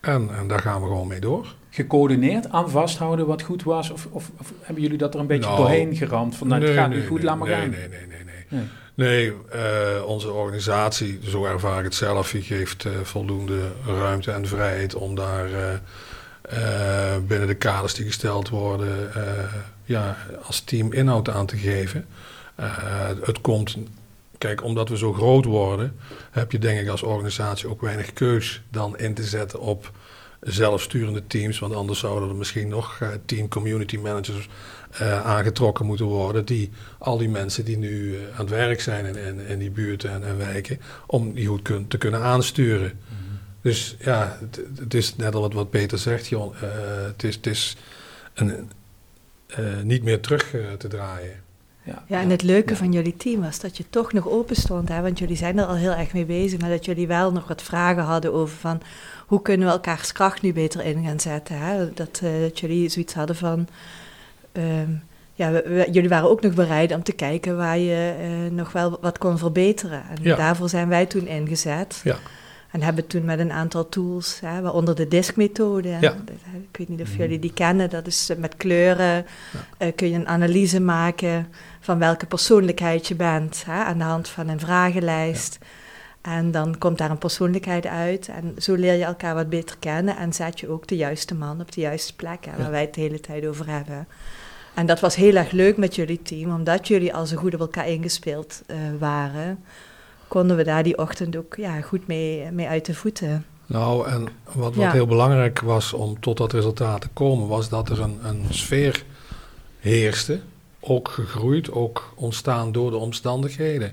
en, 0.00 0.30
en, 0.36 0.48
daar 0.48 0.60
gaan 0.60 0.80
we 0.80 0.86
gewoon 0.86 1.06
mee 1.06 1.20
door. 1.20 1.54
Gecoördineerd 1.70 2.50
aan 2.50 2.70
vasthouden 2.70 3.26
wat 3.26 3.42
goed 3.42 3.62
was? 3.62 3.90
Of, 3.90 4.08
of, 4.10 4.30
of 4.38 4.52
hebben 4.60 4.82
jullie 4.82 4.98
dat 4.98 5.14
er 5.14 5.20
een 5.20 5.26
beetje 5.26 5.50
nou, 5.50 5.56
doorheen 5.56 5.96
geramd? 5.96 6.36
Van 6.36 6.48
nou, 6.48 6.60
nee, 6.60 6.70
het 6.70 6.78
gaat 6.78 6.88
nee, 6.88 6.98
niet 6.98 7.08
goed, 7.08 7.16
nee, 7.16 7.26
laat 7.26 7.38
maar 7.38 7.48
gaan. 7.48 7.70
Nee, 7.70 7.88
nee, 7.88 8.06
nee. 8.06 8.06
Nee, 8.48 8.62
nee. 9.06 9.32
uh, 9.54 10.04
onze 10.06 10.32
organisatie, 10.32 11.20
zo 11.22 11.44
ervaar 11.44 11.78
ik 11.78 11.84
het 11.84 11.94
zelf, 11.94 12.34
geeft 12.36 12.84
uh, 12.84 12.92
voldoende 13.02 13.60
ruimte 13.86 14.32
en 14.32 14.46
vrijheid 14.46 14.94
om 14.94 15.14
daar 15.14 15.50
uh, 15.50 17.16
binnen 17.26 17.48
de 17.48 17.54
kaders 17.54 17.94
die 17.94 18.06
gesteld 18.06 18.48
worden, 18.48 19.10
ja, 19.84 20.16
als 20.42 20.60
team 20.60 20.92
inhoud 20.92 21.28
aan 21.28 21.46
te 21.46 21.56
geven. 21.56 22.06
het 23.24 23.40
komt 23.40 23.76
Kijk, 24.38 24.64
omdat 24.64 24.88
we 24.88 24.96
zo 24.96 25.12
groot 25.12 25.44
worden, 25.44 25.96
heb 26.30 26.52
je 26.52 26.58
denk 26.58 26.80
ik 26.80 26.88
als 26.88 27.02
organisatie 27.02 27.68
ook 27.68 27.80
weinig 27.80 28.12
keus 28.12 28.62
dan 28.70 28.98
in 28.98 29.14
te 29.14 29.24
zetten 29.24 29.60
op 29.60 29.90
zelfsturende 30.40 31.26
teams. 31.26 31.58
Want 31.58 31.74
anders 31.74 31.98
zouden 31.98 32.28
er 32.28 32.34
misschien 32.34 32.68
nog 32.68 33.00
uh, 33.02 33.08
team 33.24 33.48
community 33.48 33.96
managers 33.96 34.48
uh, 35.00 35.26
aangetrokken 35.26 35.86
moeten 35.86 36.06
worden. 36.06 36.44
Die 36.44 36.70
al 36.98 37.18
die 37.18 37.28
mensen 37.28 37.64
die 37.64 37.78
nu 37.78 37.90
uh, 37.90 38.18
aan 38.32 38.40
het 38.40 38.50
werk 38.50 38.80
zijn 38.80 39.06
in, 39.06 39.16
in, 39.16 39.46
in 39.46 39.58
die 39.58 39.70
buurten 39.70 40.10
en, 40.10 40.24
en, 40.24 40.38
wijken, 40.38 40.80
om 41.06 41.34
die 41.34 41.46
goed 41.46 41.62
kun, 41.62 41.88
te 41.88 41.98
kunnen 41.98 42.22
aansturen. 42.22 42.92
Mm 42.92 43.16
-hmm. 43.16 43.38
Dus 43.62 43.96
ja, 44.00 44.38
het, 44.40 44.60
het, 44.78 44.94
is 44.94 45.16
net 45.16 45.34
al 45.34 45.40
wat, 45.40 45.52
wat 45.52 45.70
Peter 45.70 45.98
zegt, 45.98 46.26
joh, 46.26 46.54
het, 47.06 47.24
is, 47.24 47.34
het 47.34 47.46
is 47.46 47.76
een, 48.34 48.70
niet 49.82 50.02
meer 50.02 50.20
terug 50.20 50.54
te 50.78 50.88
draaien. 50.88 51.46
Ja, 51.88 52.02
ja, 52.06 52.20
en 52.20 52.30
het 52.30 52.42
leuke 52.42 52.76
van 52.76 52.92
jullie 52.92 53.16
team 53.16 53.40
was 53.40 53.60
dat 53.60 53.76
je 53.76 53.84
toch 53.90 54.12
nog 54.12 54.28
open 54.28 54.56
stond. 54.56 54.88
Hè? 54.88 55.02
Want 55.02 55.18
jullie 55.18 55.36
zijn 55.36 55.58
er 55.58 55.64
al 55.64 55.74
heel 55.74 55.92
erg 55.92 56.12
mee 56.12 56.24
bezig. 56.24 56.60
Maar 56.60 56.70
dat 56.70 56.84
jullie 56.84 57.06
wel 57.06 57.32
nog 57.32 57.48
wat 57.48 57.62
vragen 57.62 58.02
hadden 58.02 58.32
over 58.32 58.56
van... 58.56 58.80
hoe 59.28 59.42
kunnen 59.42 59.66
we 59.66 59.72
elkaars 59.72 60.12
kracht 60.12 60.42
nu 60.42 60.52
beter 60.52 60.84
in 60.84 61.04
gaan 61.04 61.20
zetten. 61.20 61.58
Hè? 61.58 61.92
Dat, 61.94 62.20
uh, 62.24 62.30
dat 62.40 62.60
jullie 62.60 62.88
zoiets 62.88 63.14
hadden 63.14 63.36
van... 63.36 63.68
Um, 64.52 65.02
ja, 65.34 65.50
we, 65.50 65.62
we, 65.66 65.88
jullie 65.90 66.08
waren 66.08 66.30
ook 66.30 66.40
nog 66.40 66.54
bereid 66.54 66.94
om 66.94 67.02
te 67.02 67.12
kijken 67.12 67.56
waar 67.56 67.78
je 67.78 68.14
uh, 68.20 68.52
nog 68.56 68.72
wel 68.72 68.98
wat 69.00 69.18
kon 69.18 69.38
verbeteren. 69.38 70.02
En 70.08 70.16
ja. 70.22 70.36
daarvoor 70.36 70.68
zijn 70.68 70.88
wij 70.88 71.06
toen 71.06 71.26
ingezet. 71.26 72.00
Ja. 72.04 72.16
En 72.70 72.82
hebben 72.82 73.06
toen 73.06 73.24
met 73.24 73.38
een 73.38 73.52
aantal 73.52 73.88
tools, 73.88 74.40
hè, 74.40 74.60
waaronder 74.60 74.94
de 74.94 75.08
diskmethode. 75.08 75.88
Ja. 76.00 76.16
Ik 76.70 76.76
weet 76.76 76.88
niet 76.88 77.00
of 77.00 77.16
jullie 77.16 77.38
die 77.38 77.52
kennen. 77.52 77.90
Dat 77.90 78.06
is 78.06 78.30
met 78.38 78.56
kleuren 78.56 79.26
ja. 79.78 79.86
uh, 79.86 79.92
kun 79.94 80.10
je 80.10 80.14
een 80.14 80.28
analyse 80.28 80.80
maken 80.80 81.48
van 81.80 81.98
welke 81.98 82.26
persoonlijkheid 82.26 83.06
je 83.06 83.14
bent. 83.14 83.62
Hè, 83.66 83.84
aan 83.84 83.98
de 83.98 84.04
hand 84.04 84.28
van 84.28 84.48
een 84.48 84.60
vragenlijst. 84.60 85.58
Ja. 85.60 85.66
En 86.36 86.50
dan 86.50 86.78
komt 86.78 86.98
daar 86.98 87.10
een 87.10 87.18
persoonlijkheid 87.18 87.86
uit. 87.86 88.28
En 88.28 88.54
zo 88.58 88.74
leer 88.74 88.94
je 88.94 89.04
elkaar 89.04 89.34
wat 89.34 89.48
beter 89.48 89.76
kennen. 89.78 90.16
En 90.16 90.32
zet 90.32 90.60
je 90.60 90.68
ook 90.68 90.86
de 90.86 90.96
juiste 90.96 91.34
man 91.34 91.60
op 91.60 91.72
de 91.72 91.80
juiste 91.80 92.16
plek. 92.16 92.46
Hè, 92.50 92.62
waar 92.62 92.70
wij 92.70 92.80
het 92.80 92.94
de 92.94 93.00
hele 93.00 93.20
tijd 93.20 93.46
over 93.46 93.68
hebben. 93.68 94.08
En 94.74 94.86
dat 94.86 95.00
was 95.00 95.14
heel 95.14 95.34
erg 95.34 95.50
leuk 95.50 95.76
met 95.76 95.94
jullie 95.94 96.22
team. 96.22 96.54
Omdat 96.54 96.88
jullie 96.88 97.14
al 97.14 97.26
zo 97.26 97.36
goed 97.36 97.54
op 97.54 97.60
elkaar 97.60 97.88
ingespeeld 97.88 98.62
uh, 98.66 98.76
waren. 98.98 99.64
Konden 100.28 100.56
we 100.56 100.64
daar 100.64 100.82
die 100.82 100.98
ochtend 100.98 101.36
ook 101.36 101.56
ja, 101.56 101.80
goed 101.80 102.06
mee, 102.06 102.50
mee 102.50 102.68
uit 102.68 102.86
de 102.86 102.94
voeten. 102.94 103.46
Nou, 103.66 104.08
en 104.08 104.28
wat, 104.52 104.74
wat 104.74 104.92
heel 104.92 105.06
belangrijk 105.06 105.60
was 105.60 105.92
om 105.92 106.20
tot 106.20 106.36
dat 106.36 106.52
resultaat 106.52 107.00
te 107.00 107.08
komen, 107.12 107.48
was 107.48 107.68
dat 107.68 107.88
er 107.88 108.00
een, 108.00 108.18
een 108.22 108.44
sfeer 108.50 109.04
heerste. 109.78 110.40
Ook 110.80 111.08
gegroeid, 111.08 111.70
ook 111.70 112.12
ontstaan 112.14 112.72
door 112.72 112.90
de 112.90 112.96
omstandigheden. 112.96 113.92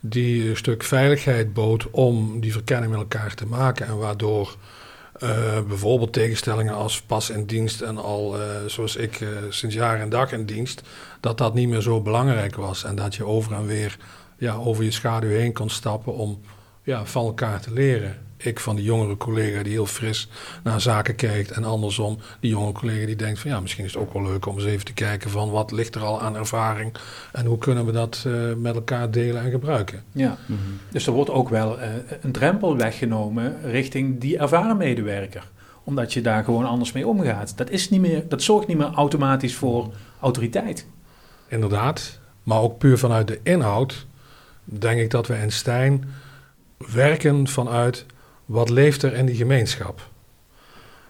Die 0.00 0.48
een 0.48 0.56
stuk 0.56 0.82
veiligheid 0.82 1.52
bood 1.52 1.90
om 1.90 2.40
die 2.40 2.52
verkenning 2.52 2.90
met 2.90 3.00
elkaar 3.00 3.34
te 3.34 3.46
maken. 3.46 3.86
En 3.86 3.98
waardoor 3.98 4.56
uh, 5.22 5.62
bijvoorbeeld 5.68 6.12
tegenstellingen 6.12 6.74
als 6.74 7.02
pas 7.02 7.30
in 7.30 7.44
dienst 7.44 7.80
en 7.80 7.98
al 7.98 8.40
uh, 8.40 8.44
zoals 8.66 8.96
ik 8.96 9.20
uh, 9.20 9.28
sinds 9.48 9.74
jaar 9.74 10.00
en 10.00 10.08
dag 10.08 10.32
in 10.32 10.44
dienst, 10.44 10.82
dat 11.20 11.38
dat 11.38 11.54
niet 11.54 11.68
meer 11.68 11.80
zo 11.80 12.00
belangrijk 12.00 12.56
was. 12.56 12.84
En 12.84 12.94
dat 12.94 13.14
je 13.14 13.24
over 13.24 13.52
en 13.52 13.66
weer 13.66 13.96
ja, 14.36 14.54
over 14.54 14.84
je 14.84 14.90
schaduw 14.90 15.30
heen 15.30 15.52
kon 15.52 15.70
stappen 15.70 16.14
om 16.14 16.40
ja, 16.82 17.06
van 17.06 17.24
elkaar 17.24 17.60
te 17.60 17.72
leren 17.72 18.27
ik 18.38 18.60
van 18.60 18.76
die 18.76 18.84
jongere 18.84 19.16
collega 19.16 19.62
die 19.62 19.72
heel 19.72 19.86
fris 19.86 20.28
naar 20.62 20.80
zaken 20.80 21.14
kijkt. 21.14 21.50
En 21.50 21.64
andersom, 21.64 22.18
die 22.40 22.50
jonge 22.50 22.72
collega 22.72 23.06
die 23.06 23.16
denkt 23.16 23.38
van 23.38 23.50
ja, 23.50 23.60
misschien 23.60 23.84
is 23.84 23.92
het 23.92 24.02
ook 24.02 24.12
wel 24.12 24.22
leuk 24.22 24.46
om 24.46 24.54
eens 24.54 24.64
even 24.64 24.84
te 24.84 24.92
kijken 24.92 25.30
van 25.30 25.50
wat 25.50 25.72
ligt 25.72 25.94
er 25.94 26.02
al 26.02 26.20
aan 26.20 26.36
ervaring. 26.36 26.94
En 27.32 27.46
hoe 27.46 27.58
kunnen 27.58 27.86
we 27.86 27.92
dat 27.92 28.24
uh, 28.26 28.54
met 28.54 28.74
elkaar 28.74 29.10
delen 29.10 29.42
en 29.42 29.50
gebruiken. 29.50 30.02
Ja, 30.12 30.36
mm 30.46 30.56
-hmm. 30.56 30.78
dus 30.90 31.06
er 31.06 31.12
wordt 31.12 31.30
ook 31.30 31.48
wel 31.48 31.78
uh, 31.78 31.84
een 32.20 32.32
drempel 32.32 32.76
weggenomen 32.76 33.56
richting 33.62 34.20
die 34.20 34.38
ervaren 34.38 34.76
medewerker. 34.76 35.50
Omdat 35.84 36.12
je 36.12 36.20
daar 36.20 36.44
gewoon 36.44 36.64
anders 36.66 36.92
mee 36.92 37.06
omgaat. 37.06 37.56
Dat, 37.56 37.70
is 37.70 37.90
niet 37.90 38.00
meer, 38.00 38.28
dat 38.28 38.42
zorgt 38.42 38.66
niet 38.66 38.76
meer 38.76 38.92
automatisch 38.94 39.54
voor 39.54 39.92
autoriteit. 40.20 40.86
Inderdaad, 41.48 42.20
maar 42.42 42.60
ook 42.60 42.78
puur 42.78 42.98
vanuit 42.98 43.26
de 43.28 43.40
inhoud 43.42 44.06
denk 44.64 45.00
ik 45.00 45.10
dat 45.10 45.26
we 45.26 45.38
in 45.38 45.52
Stijn 45.52 46.04
werken 46.92 47.48
vanuit 47.48 48.06
wat 48.48 48.70
leeft 48.70 49.02
er 49.02 49.14
in 49.14 49.26
die 49.26 49.36
gemeenschap? 49.36 50.08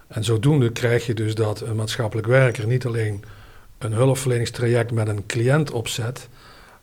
En 0.07 0.25
zodoende 0.25 0.73
krijg 0.73 1.07
je 1.07 1.15
dus 1.15 1.35
dat 1.35 1.61
een 1.61 1.77
maatschappelijk 1.77 2.27
werker 2.27 2.67
niet 2.67 2.87
alleen 2.87 3.25
een 3.79 3.93
hulpverleningstraject 3.93 4.91
met 4.91 5.09
een 5.09 5.27
cliënt 5.27 5.71
opzet, 5.71 6.29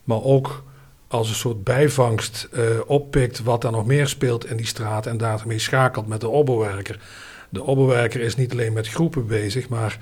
maar 0.04 0.22
ook 0.22 0.64
als 1.08 1.28
een 1.28 1.34
soort 1.34 1.64
bijvangst 1.64 2.48
uh, 2.52 2.62
oppikt 2.86 3.42
wat 3.42 3.64
er 3.64 3.70
nog 3.70 3.86
meer 3.86 4.08
speelt 4.08 4.46
in 4.46 4.56
die 4.56 4.66
straat 4.66 5.06
en 5.06 5.16
daarmee 5.16 5.58
schakelt 5.58 6.06
met 6.06 6.20
de 6.20 6.28
opbouwwerker. 6.28 7.00
De 7.48 7.62
opbouwwerker 7.62 8.20
is 8.20 8.36
niet 8.36 8.52
alleen 8.52 8.72
met 8.72 8.88
groepen 8.88 9.26
bezig, 9.26 9.68
maar 9.68 9.98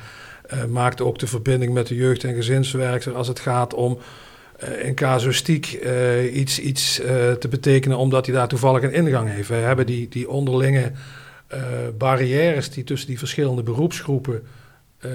uh, 0.53 0.65
maakt 0.65 1.01
ook 1.01 1.19
de 1.19 1.27
verbinding 1.27 1.73
met 1.73 1.87
de 1.87 1.95
jeugd- 1.95 2.25
en 2.25 2.35
gezinswerker 2.35 3.15
als 3.15 3.29
het 3.29 3.41
gaat 3.41 3.75
om 3.75 3.99
in 4.83 4.95
casuïstiek 4.95 5.79
uh, 5.83 6.37
iets, 6.37 6.59
iets 6.59 7.01
uh, 7.01 7.07
te 7.33 7.49
betekenen 7.49 7.99
omdat 7.99 8.27
hij 8.27 8.35
daar 8.35 8.49
toevallig 8.49 8.83
een 8.83 8.93
ingang 8.93 9.29
heeft. 9.29 9.49
We 9.49 9.55
hebben 9.55 9.87
die, 9.87 10.09
die 10.09 10.29
onderlinge 10.29 10.93
barrières 11.99 12.71
die 12.71 12.85
tussen 12.85 13.09
die 13.09 13.19
verschillende 13.19 13.63
beroepsgroepen 13.63 14.43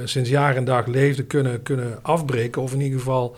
sinds 0.03 0.29
jaar 0.29 0.56
en 0.56 0.63
dag 0.63 0.86
leefden 0.86 1.27
kunnen, 1.27 1.63
kunnen 1.63 2.00
afbreken 2.01 2.62
of 2.62 2.74
in 2.74 2.82
ieder 2.82 3.00
geval 3.00 3.36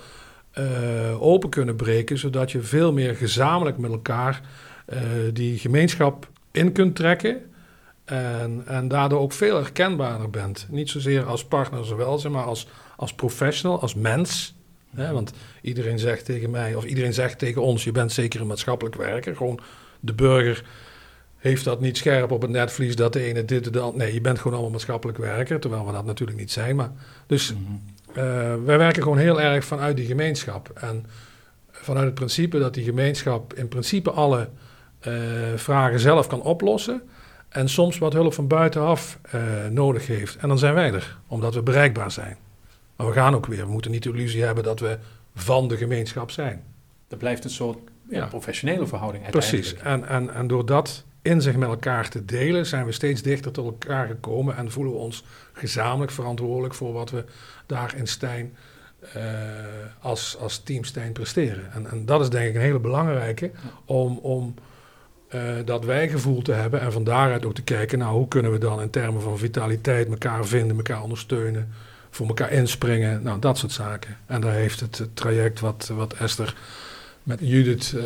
open 1.20 1.50
kunnen 1.50 1.76
breken, 1.76 2.18
zodat 2.18 2.52
je 2.52 2.62
veel 2.62 2.94
meer 2.94 3.16
gezamenlijk 3.16 3.78
met 3.78 3.92
elkaar 3.92 4.42
die 5.34 5.58
gemeenschap 5.58 6.28
in 6.52 6.72
kunt 6.72 6.96
trekken. 6.96 7.42
En, 8.06 8.64
en 8.66 8.88
daardoor 8.88 9.20
ook 9.20 9.34
veel 9.34 9.56
herkenbaarder 9.56 10.30
bent. 10.30 10.68
Niet 10.70 10.90
zozeer 10.90 11.26
als 11.26 11.46
partner 11.46 11.86
zowel, 11.86 12.30
maar 12.30 12.44
als, 12.44 12.68
als 12.96 13.14
professional, 13.14 13.82
als 13.82 13.96
mens. 13.96 14.56
Hè, 14.96 15.12
want 15.14 15.34
iedereen 15.62 16.00
zegt 16.00 16.26
tegen 16.26 16.50
mij, 16.50 16.76
of 16.76 16.84
iedereen 16.84 17.14
zegt 17.14 17.40
tegen 17.40 17.62
ons: 17.62 17.84
je 17.84 17.92
bent 17.92 18.12
zeker 18.12 18.42
een 18.42 18.48
maatschappelijk 18.48 18.96
werker. 18.96 19.36
Gewoon 19.36 19.60
de 20.00 20.14
burger 20.14 20.64
heeft 21.38 21.64
dat 21.64 21.82
niet 21.82 21.98
scherp 21.98 22.32
op 22.32 22.42
het 22.42 22.52
netvlies 22.52 22.96
dat 22.96 23.14
de 23.14 23.24
ene 23.24 23.46
dit 23.46 23.66
en 23.66 23.72
dat. 23.72 23.96
Nee, 23.96 24.14
je 24.14 24.22
bent 24.22 24.38
gewoon 24.38 24.54
allemaal 24.54 24.72
maatschappelijk 24.72 25.18
werker, 25.18 25.60
terwijl 25.60 25.86
we 25.86 25.92
dat 25.92 26.06
natuurlijk 26.06 26.40
niet 26.40 26.52
zijn. 26.52 26.76
Maar, 26.76 26.92
dus 27.28 27.54
mm 27.54 27.82
wij 28.66 28.78
werken 28.78 29.04
gewoon 29.04 29.18
heel 29.18 29.42
erg 29.42 29.66
vanuit 29.66 29.98
die 29.98 30.06
gemeenschap. 30.06 30.72
En 30.76 31.06
vanuit 31.72 32.06
het 32.06 32.14
principe 32.14 32.60
dat 32.60 32.74
die 32.74 32.84
gemeenschap 32.84 33.54
in 33.54 33.68
principe 33.68 34.12
alle 34.12 34.50
uh, 35.08 35.14
vragen 35.56 36.00
zelf 36.00 36.28
kan 36.28 36.42
oplossen. 36.42 37.02
En 37.50 37.70
soms 37.70 37.98
wat 37.98 38.14
hulp 38.14 38.34
van 38.34 38.48
buitenaf 38.48 39.20
uh, 39.36 39.42
nodig 39.70 40.08
heeft. 40.08 40.36
En 40.36 40.48
dan 40.48 40.58
zijn 40.60 40.74
wij 40.74 40.94
er, 40.94 41.18
omdat 41.28 41.54
we 41.54 41.62
bereikbaar 41.62 42.12
zijn. 42.12 42.38
Maar 43.02 43.12
we 43.12 43.20
gaan 43.20 43.36
ook 43.36 43.46
weer. 43.46 43.66
We 43.66 43.72
moeten 43.72 43.92
niet 43.92 44.04
de 44.04 44.10
illusie 44.10 44.44
hebben 44.44 44.64
dat 44.64 44.80
we 44.80 44.98
van 45.36 45.68
de 45.68 45.78
gemeenschap 45.78 46.32
zijn. 46.32 46.64
Dat 47.08 47.20
blijft 47.20 47.44
een 47.44 47.50
soort 47.50 47.78
ja, 48.10 48.26
professionele 48.26 48.88
verhouding 48.88 49.30
Precies. 49.30 49.76
En, 49.76 50.08
en, 50.08 50.34
en 50.34 50.48
door 50.48 50.66
dat 50.66 51.04
inzicht 51.22 51.58
met 51.58 51.70
elkaar 51.70 52.10
te 52.10 52.26
delen, 52.26 52.66
zijn 52.66 52.86
we 52.86 52.92
steeds 52.92 53.22
dichter 53.22 53.52
tot 53.52 53.66
elkaar 53.66 54.08
gekomen 54.08 54.58
en 54.58 54.72
voelen 54.72 54.94
we 54.94 55.00
ons 55.00 55.24
gezamenlijk 55.54 56.12
verantwoordelijk 56.12 56.74
voor 56.74 56.94
wat 56.94 57.10
we 57.10 57.26
daar 57.66 57.96
in 57.96 58.08
Stijn 58.08 58.56
uh, 59.16 59.24
als, 60.00 60.38
als 60.40 60.58
team 60.58 60.84
Stijn 60.84 61.12
presteren. 61.12 61.72
En, 61.74 61.90
en 61.90 62.06
dat 62.06 62.22
is 62.22 62.30
denk 62.30 62.50
ik 62.50 62.56
een 62.56 62.62
hele 62.62 62.80
belangrijke 62.80 63.52
om, 63.86 64.18
om 64.18 64.54
uh, 65.36 65.54
dat 65.66 65.86
wij-gevoel 65.86 66.42
te 66.42 66.52
hebben 66.52 66.82
en 66.82 66.92
van 66.92 67.04
daaruit 67.04 67.46
ook 67.46 67.56
te 67.56 67.64
kijken, 67.64 68.00
nou 68.00 68.14
hoe 68.14 68.28
kunnen 68.28 68.52
we 68.52 68.58
dan 68.58 68.82
in 68.82 68.90
termen 68.90 69.22
van 69.22 69.38
vitaliteit 69.38 70.08
elkaar 70.08 70.46
vinden, 70.46 70.78
elkaar 70.78 71.04
ondersteunen, 71.04 71.72
voor 72.12 72.28
elkaar 72.28 72.52
inspringen, 72.52 73.24
nou 73.24 73.40
dat 73.40 73.58
soort 73.58 73.72
zaken. 73.72 74.18
En 74.26 74.42
daar 74.42 74.54
heeft 74.54 74.80
het, 74.80 75.10
traject 75.14 75.60
wat, 75.60 75.92
wat 75.94 76.14
Esther 76.14 76.56
met 77.24 77.40
Judith, 77.42 77.94
uh, 77.96 78.04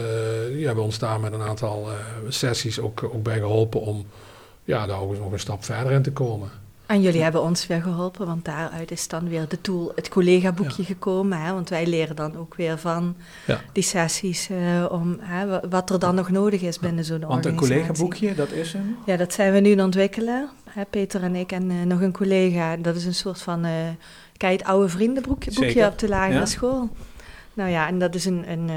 die 0.51 0.65
hebben 0.65 0.83
ons 0.83 0.99
daar 0.99 1.19
met 1.19 1.33
een 1.33 1.41
aantal 1.41 1.89
uh, 1.89 1.95
sessies 2.29 2.79
ook, 2.79 3.03
ook 3.03 3.23
bij 3.23 3.39
geholpen 3.39 3.81
om 3.81 4.05
ja, 4.63 4.85
daar 4.85 4.99
ook 4.99 5.17
nog 5.17 5.31
een 5.31 5.39
stap 5.39 5.63
verder 5.63 5.91
in 5.91 6.01
te 6.01 6.11
komen. 6.11 6.49
En 6.85 7.01
jullie 7.01 7.21
hebben 7.21 7.41
ons 7.41 7.67
weer 7.67 7.81
geholpen, 7.81 8.25
want 8.25 8.45
daaruit 8.45 8.91
is 8.91 9.07
dan 9.07 9.29
weer 9.29 9.47
de 9.47 9.61
tool, 9.61 9.91
het 9.95 10.09
collega-boekje 10.09 10.81
ja. 10.81 10.87
gekomen. 10.87 11.41
Hè? 11.41 11.53
Want 11.53 11.69
wij 11.69 11.87
leren 11.87 12.15
dan 12.15 12.37
ook 12.37 12.55
weer 12.55 12.77
van 12.77 13.15
ja. 13.45 13.61
die 13.71 13.83
sessies 13.83 14.49
uh, 14.49 14.85
om 14.91 15.17
hè, 15.19 15.69
wat 15.69 15.89
er 15.89 15.99
dan 15.99 16.15
nog 16.15 16.29
nodig 16.29 16.61
is 16.61 16.79
binnen 16.79 17.05
zo'n 17.05 17.23
organisatie. 17.23 17.51
Want 17.51 17.71
een 17.71 17.77
collega-boekje, 17.77 18.35
dat 18.35 18.51
is 18.51 18.73
een? 18.73 18.95
Ja, 19.05 19.17
dat 19.17 19.33
zijn 19.33 19.53
we 19.53 19.59
nu 19.59 19.71
aan 19.71 19.77
het 19.77 19.85
ontwikkelen. 19.85 20.49
Hè, 20.69 20.85
Peter 20.85 21.23
en 21.23 21.35
ik 21.35 21.51
en 21.51 21.71
uh, 21.71 21.83
nog 21.83 22.01
een 22.01 22.13
collega. 22.13 22.77
Dat 22.77 22.95
is 22.95 23.05
een 23.05 23.15
soort 23.15 23.41
van, 23.41 23.65
uh, 23.65 23.71
kijk, 24.37 24.59
het 24.59 24.67
oude 24.67 24.89
vriendenboekje 24.89 25.53
boekje 25.53 25.85
op 25.85 25.99
de 25.99 26.07
lagere 26.07 26.39
ja? 26.39 26.45
school. 26.45 26.89
Nou 27.53 27.69
ja, 27.69 27.87
en 27.87 27.99
dat 27.99 28.15
is 28.15 28.25
een, 28.25 28.51
een, 28.51 28.69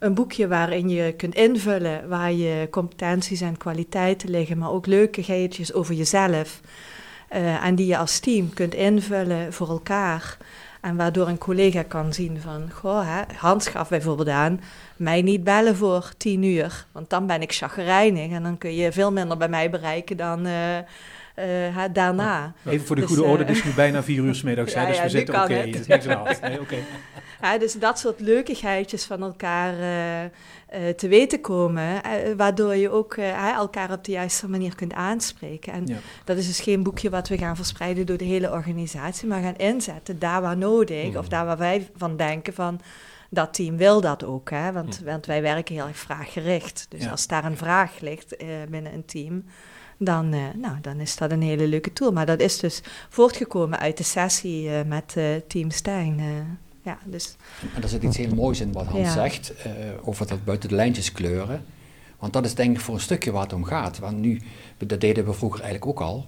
een 0.00 0.14
boekje 0.14 0.48
waarin 0.48 0.88
je 0.88 1.12
kunt 1.12 1.34
invullen 1.34 2.08
waar 2.08 2.32
je 2.32 2.68
competenties 2.70 3.40
en 3.40 3.56
kwaliteiten 3.56 4.30
liggen, 4.30 4.58
maar 4.58 4.70
ook 4.70 4.86
leuke 4.86 5.22
geitjes 5.22 5.72
over 5.72 5.94
jezelf. 5.94 6.60
Uh, 7.34 7.64
en 7.64 7.74
die 7.74 7.86
je 7.86 7.96
als 7.96 8.18
team 8.18 8.54
kunt 8.54 8.74
invullen 8.74 9.52
voor 9.52 9.68
elkaar. 9.68 10.36
En 10.80 10.96
waardoor 10.96 11.28
een 11.28 11.38
collega 11.38 11.82
kan 11.82 12.12
zien 12.12 12.40
van, 12.40 12.70
goh, 12.72 13.02
hè, 13.04 13.22
Hans 13.36 13.68
gaf 13.68 13.88
bijvoorbeeld 13.88 14.28
aan, 14.28 14.60
mij 14.96 15.22
niet 15.22 15.44
bellen 15.44 15.76
voor 15.76 16.12
tien 16.16 16.42
uur, 16.42 16.86
want 16.92 17.10
dan 17.10 17.26
ben 17.26 17.42
ik 17.42 17.52
chagrijnig 17.52 18.30
en 18.30 18.42
dan 18.42 18.58
kun 18.58 18.74
je 18.74 18.92
veel 18.92 19.12
minder 19.12 19.36
bij 19.36 19.48
mij 19.48 19.70
bereiken 19.70 20.16
dan 20.16 20.46
uh, 20.46 20.78
uh, 21.36 21.84
daarna. 21.92 22.52
Even 22.66 22.86
voor 22.86 22.96
de 22.96 23.02
dus, 23.02 23.10
goede 23.10 23.28
orde, 23.28 23.44
het 23.44 23.56
is 23.56 23.64
nu 23.64 23.70
bijna 23.72 24.02
vier 24.02 24.24
uur 24.24 24.40
middags, 24.44 24.72
ja, 24.74 24.86
dus 24.86 24.96
ja, 24.96 25.02
we 25.02 25.08
zitten 25.08 25.34
oké, 25.34 25.44
okay, 25.44 25.70
het 25.70 25.80
is 25.80 25.86
niks 25.86 26.06
aan 26.06 26.24
nee, 26.42 26.60
okay. 26.60 26.84
ja, 27.42 27.58
Dus 27.58 27.72
dat 27.72 27.98
soort 27.98 28.20
leukigheidjes 28.20 29.04
van 29.04 29.22
elkaar 29.22 29.74
uh, 29.74 30.88
te 30.88 31.08
weten 31.08 31.40
komen, 31.40 32.00
waardoor 32.36 32.74
je 32.74 32.90
ook 32.90 33.14
elkaar 33.56 33.92
op 33.92 34.04
de 34.04 34.12
juiste 34.12 34.48
manier 34.48 34.74
kunt 34.74 34.92
aanspreken. 34.92 35.72
En 35.72 35.86
ja. 35.86 35.96
dat 36.24 36.36
is 36.36 36.46
dus 36.46 36.60
geen 36.60 36.82
boekje 36.82 37.10
wat 37.10 37.28
we 37.28 37.38
gaan 37.38 37.56
verspreiden 37.56 38.06
door 38.06 38.16
de 38.16 38.24
hele 38.24 38.50
organisatie, 38.50 39.28
maar 39.28 39.42
gaan 39.42 39.56
inzetten 39.56 40.18
daar 40.18 40.40
waar 40.40 40.56
nodig, 40.56 41.10
mm. 41.10 41.16
of 41.16 41.28
daar 41.28 41.46
waar 41.46 41.58
wij 41.58 41.88
van 41.96 42.16
denken 42.16 42.54
van 42.54 42.80
dat 43.30 43.54
team 43.54 43.76
wil 43.76 44.00
dat 44.00 44.24
ook, 44.24 44.50
hè? 44.50 44.72
Want, 44.72 45.00
mm. 45.00 45.06
want 45.06 45.26
wij 45.26 45.42
werken 45.42 45.74
heel 45.74 45.86
erg 45.86 45.96
vraaggericht. 45.96 46.86
Dus 46.88 47.02
ja. 47.02 47.10
als 47.10 47.26
daar 47.26 47.44
een 47.44 47.56
vraag 47.56 48.00
ligt 48.00 48.36
binnen 48.70 48.94
een 48.94 49.04
team, 49.04 49.44
dan, 50.04 50.28
nou, 50.56 50.80
dan 50.80 51.00
is 51.00 51.16
dat 51.16 51.30
een 51.30 51.42
hele 51.42 51.66
leuke 51.66 51.92
tool. 51.92 52.12
Maar 52.12 52.26
dat 52.26 52.40
is 52.40 52.58
dus 52.58 52.80
voortgekomen 53.08 53.78
uit 53.78 53.96
de 53.96 54.04
sessie 54.04 54.70
met 54.84 55.16
Team 55.48 55.70
Stijn 55.70 56.20
ja, 56.84 56.98
dus. 57.04 57.36
En 57.74 57.82
er 57.82 57.88
zit 57.88 58.02
iets 58.02 58.16
heel 58.16 58.34
moois 58.34 58.60
in 58.60 58.72
wat 58.72 58.86
Hans 58.86 59.06
ja. 59.06 59.12
zegt 59.12 59.52
over 60.02 60.26
dat 60.26 60.44
buiten 60.44 60.68
de 60.68 60.74
lijntjes 60.74 61.12
kleuren. 61.12 61.64
Want 62.18 62.32
dat 62.32 62.44
is 62.44 62.54
denk 62.54 62.76
ik 62.76 62.82
voor 62.82 62.94
een 62.94 63.00
stukje 63.00 63.32
waar 63.32 63.42
het 63.42 63.52
om 63.52 63.64
gaat. 63.64 63.98
Want 63.98 64.18
nu, 64.18 64.40
dat 64.86 65.00
deden 65.00 65.24
we 65.24 65.32
vroeger 65.32 65.60
eigenlijk 65.60 65.90
ook 65.90 66.06
al. 66.06 66.24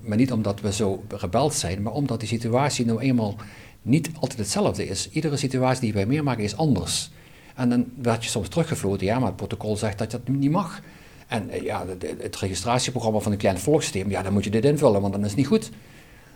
Maar 0.00 0.16
niet 0.16 0.32
omdat 0.32 0.60
we 0.60 0.72
zo 0.72 1.04
rebeld 1.08 1.54
zijn, 1.54 1.82
maar 1.82 1.92
omdat 1.92 2.20
die 2.20 2.28
situatie 2.28 2.86
nou 2.86 3.00
eenmaal 3.00 3.36
niet 3.82 4.10
altijd 4.14 4.38
hetzelfde 4.38 4.86
is. 4.86 5.10
Iedere 5.10 5.36
situatie 5.36 5.80
die 5.80 5.92
wij 5.92 6.06
meemaken 6.06 6.44
is 6.44 6.56
anders. 6.56 7.10
En 7.54 7.68
dan 7.68 7.86
werd 8.02 8.24
je 8.24 8.30
soms 8.30 8.48
teruggefloten, 8.48 9.06
ja, 9.06 9.18
maar 9.18 9.26
het 9.28 9.36
protocol 9.36 9.76
zegt 9.76 9.98
dat 9.98 10.10
je 10.10 10.20
dat 10.24 10.34
niet 10.36 10.50
mag. 10.50 10.80
En 11.30 11.50
eh, 11.50 11.62
ja, 11.62 11.84
het 12.18 12.36
registratieprogramma 12.36 13.18
van 13.18 13.32
een 13.32 13.38
klein 13.38 13.58
volkssysteem, 13.58 14.10
ja, 14.10 14.22
dan 14.22 14.32
moet 14.32 14.44
je 14.44 14.50
dit 14.50 14.64
invullen, 14.64 15.00
want 15.00 15.12
dan 15.12 15.22
is 15.22 15.28
het 15.28 15.36
niet 15.36 15.46
goed. 15.46 15.70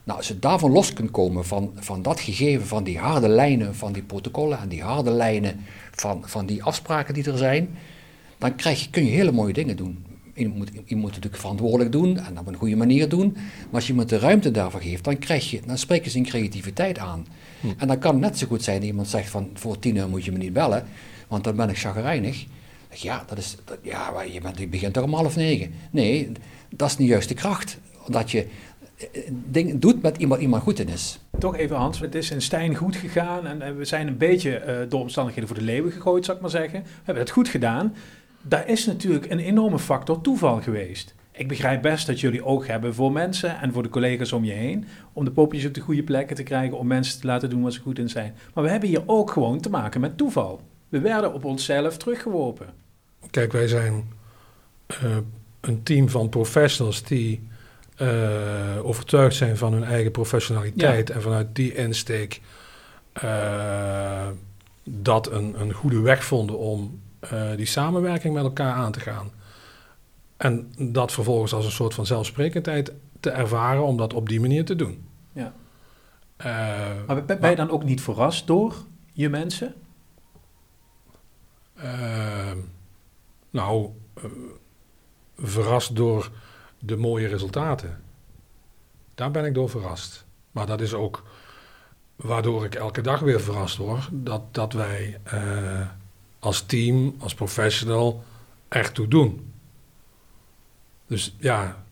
Nou, 0.05 0.19
als 0.19 0.29
je 0.29 0.39
daarvan 0.39 0.71
los 0.71 0.93
kunt 0.93 1.11
komen, 1.11 1.45
van, 1.45 1.73
van 1.75 2.03
dat 2.03 2.21
gegeven, 2.21 2.67
van 2.67 2.85
die 2.85 2.99
harde 2.99 3.29
lijnen 3.29 3.75
van 3.75 3.93
die 3.93 4.03
protocollen 4.03 4.59
en 4.59 4.69
die 4.69 4.83
harde 4.83 5.11
lijnen 5.11 5.61
van, 5.91 6.23
van 6.25 6.47
die 6.47 6.63
afspraken 6.63 7.15
die 7.15 7.31
er 7.31 7.39
zijn, 7.39 7.69
dan 8.39 8.55
krijg 8.55 8.83
je, 8.85 8.91
kun 8.91 9.05
je 9.05 9.11
hele 9.11 9.33
mooie 9.33 9.53
dingen 9.53 9.77
doen. 9.77 10.05
Je 10.35 10.49
moet, 10.49 10.71
je 10.73 10.97
moet 10.97 11.05
het 11.05 11.15
natuurlijk 11.15 11.43
verantwoordelijk 11.43 11.93
doen 11.93 12.19
en 12.19 12.39
op 12.39 12.47
een 12.47 12.57
goede 12.57 12.77
manier 12.77 13.09
doen. 13.09 13.33
Maar 13.35 13.75
als 13.75 13.85
je 13.85 13.91
iemand 13.91 14.09
de 14.09 14.19
ruimte 14.19 14.51
daarvoor 14.51 14.81
geeft, 14.81 15.05
dan, 15.05 15.19
krijg 15.19 15.51
je, 15.51 15.61
dan 15.67 15.79
spreek 15.79 16.05
je 16.05 16.11
zijn 16.11 16.25
creativiteit 16.25 16.99
aan. 16.99 17.27
En 17.79 17.89
dan 17.89 17.99
kan 17.99 18.13
het 18.13 18.21
net 18.21 18.39
zo 18.39 18.47
goed 18.47 18.63
zijn 18.63 18.79
dat 18.79 18.89
iemand 18.89 19.09
zegt 19.09 19.31
van 19.31 19.51
voor 19.55 19.79
tien 19.79 19.97
uur 19.97 20.09
moet 20.09 20.25
je 20.25 20.33
me 20.33 20.39
niet 20.39 20.53
bellen, 20.53 20.87
want 21.29 21.45
dan 21.45 21.57
ben 21.57 21.69
ik 21.69 21.79
chagrijnig. 21.79 22.47
Ja, 22.95 23.25
dat 23.27 23.39
is, 23.39 23.57
dat, 23.65 23.79
ja 23.83 24.23
je, 24.23 24.41
je 24.57 24.69
begint 24.69 24.95
toch 24.95 25.05
om 25.05 25.15
half 25.15 25.37
negen. 25.37 25.75
Nee, 25.91 26.33
dat 26.69 26.89
is 26.89 26.97
niet 26.97 27.09
juist 27.09 27.29
de 27.29 27.35
kracht. 27.35 27.79
Dat 28.09 28.31
je 28.31 28.47
eh, 28.97 29.31
dingen 29.31 29.81
doet 29.81 30.03
met 30.03 30.17
iemand, 30.17 30.41
iemand 30.41 30.63
goed 30.63 30.79
in 30.79 30.89
is. 30.89 31.19
Toch 31.39 31.57
even 31.57 31.77
Hans, 31.77 32.01
het 32.01 32.15
is 32.15 32.31
in 32.31 32.43
Stijn 32.43 32.75
goed 32.75 32.97
gegaan 32.97 33.47
en 33.47 33.63
eh, 33.63 33.77
we 33.77 33.85
zijn 33.85 34.07
een 34.07 34.17
beetje 34.17 34.57
eh, 34.57 34.77
door 34.89 35.01
omstandigheden 35.01 35.49
voor 35.49 35.59
de 35.59 35.65
leeuwen 35.65 35.93
gegooid, 35.93 36.25
zou 36.25 36.37
ik 36.37 36.43
maar 36.43 36.53
zeggen. 36.53 36.83
We 36.83 36.89
hebben 37.05 37.23
het 37.23 37.33
goed 37.33 37.49
gedaan. 37.49 37.95
Daar 38.43 38.69
is 38.69 38.87
natuurlijk 38.87 39.31
een 39.31 39.39
enorme 39.39 39.79
factor 39.79 40.21
toeval 40.21 40.61
geweest. 40.61 41.15
Ik 41.33 41.49
begrijp 41.49 41.83
best 41.83 42.07
dat 42.07 42.21
jullie 42.21 42.45
oog 42.45 42.67
hebben 42.67 42.95
voor 42.95 43.13
mensen 43.13 43.61
en 43.61 43.73
voor 43.73 43.83
de 43.83 43.89
collega's 43.89 44.33
om 44.33 44.45
je 44.45 44.53
heen. 44.53 44.87
Om 45.13 45.25
de 45.25 45.31
popjes 45.31 45.67
op 45.67 45.75
de 45.75 45.81
goede 45.81 46.03
plekken 46.03 46.37
te 46.37 46.43
krijgen, 46.43 46.79
om 46.79 46.87
mensen 46.87 47.21
te 47.21 47.27
laten 47.27 47.51
doen 47.51 47.63
wat 47.63 47.73
ze 47.73 47.81
goed 47.81 47.99
in 47.99 48.09
zijn. 48.09 48.35
Maar 48.55 48.65
we 48.65 48.71
hebben 48.71 48.89
hier 48.89 49.03
ook 49.07 49.31
gewoon 49.31 49.61
te 49.61 49.71
maken 49.71 50.01
met 50.01 50.17
toeval. 50.17 50.61
We 50.89 51.01
werden 51.01 51.35
op 51.35 51.45
onszelf 51.45 51.97
teruggeworpen. 51.97 52.84
Kijk, 53.35 53.53
wij 53.53 53.69
zijn 53.69 54.13
eh, 54.87 55.17
een 55.61 55.83
team 55.83 56.09
van 56.09 56.29
professionals 56.29 57.03
die 57.03 57.49
eh, 57.97 58.79
overtuigd 58.83 59.37
zijn 59.37 59.57
van 59.57 59.73
hun 59.73 59.85
eigen 59.85 60.11
professionaliteit 60.11 61.11
en 61.11 61.23
vanuit 61.23 61.55
die 61.55 61.75
insteek 61.75 62.41
eh, 63.13 64.29
dat 64.85 65.31
een, 65.31 65.61
een 65.61 65.73
goede 65.73 66.01
weg 66.01 66.25
vonden 66.25 66.59
om 66.59 67.01
die 67.57 67.67
samenwerking 67.67 68.35
met 68.35 68.43
elkaar 68.43 68.75
aan 68.75 68.93
te 68.93 69.01
gaan. 69.01 69.31
En 70.37 70.73
dat 70.79 71.13
vervolgens 71.13 71.53
als 71.53 71.65
een 71.65 71.71
soort 71.71 71.95
van 71.95 72.07
zelfsprekendheid 72.07 72.93
te 73.21 73.31
ervaren 73.31 73.83
om 73.83 73.97
dat 73.97 74.15
op 74.15 74.29
die 74.29 74.41
manier 74.41 74.65
te 74.65 74.77
doen. 74.77 75.07
Ja. 75.33 75.53
Maar 77.07 77.25
ben 77.25 77.41
ben 77.41 77.51
je 77.51 77.57
dan 77.57 77.71
ook 77.71 77.85
niet 77.85 78.01
verrast 78.01 78.47
door 78.47 78.75
je 79.13 79.29
mensen? 79.29 79.75
Ehm, 81.77 82.59
nou, 83.55 83.91
eh, 84.15 84.25
verrast 85.39 85.97
door 85.97 86.31
de 86.79 86.97
mooie 86.97 87.27
resultaten. 87.27 88.03
Daar 89.15 89.31
ben 89.31 89.45
ik 89.45 89.55
door 89.55 89.71
verrast. 89.71 90.25
Maar 90.51 90.67
dat 90.67 90.81
is 90.81 90.95
ook 90.95 91.23
waardoor 92.17 92.65
ik 92.65 92.75
elke 92.75 93.01
dag 93.01 93.21
weer 93.21 93.41
verrast 93.41 93.77
word. 93.77 94.09
Dat, 94.13 94.55
dat 94.55 94.73
wij 94.73 95.21
eh, 95.23 95.87
als 96.39 96.63
team, 96.67 97.15
als 97.19 97.35
professional, 97.35 98.25
echt 98.69 98.95
toe 98.95 99.09
doen. 99.09 99.53
Dus 101.07 101.35
ja, 101.39 101.85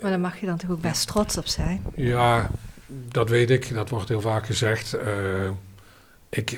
Maar 0.00 0.10
daar 0.10 0.20
mag 0.20 0.40
je 0.40 0.46
dan 0.46 0.56
toch 0.56 0.70
ook 0.70 0.80
best 0.80 1.06
trots 1.06 1.36
op 1.38 1.46
zijn. 1.46 1.84
ja, 1.94 2.50
dat 2.86 3.28
weet 3.28 3.50
ik. 3.50 3.74
Dat 3.74 3.88
wordt 3.88 4.08
heel 4.08 4.20
vaak 4.20 4.46
gezegd. 4.46 4.92
Eh, 4.92 5.50
ik, 6.28 6.50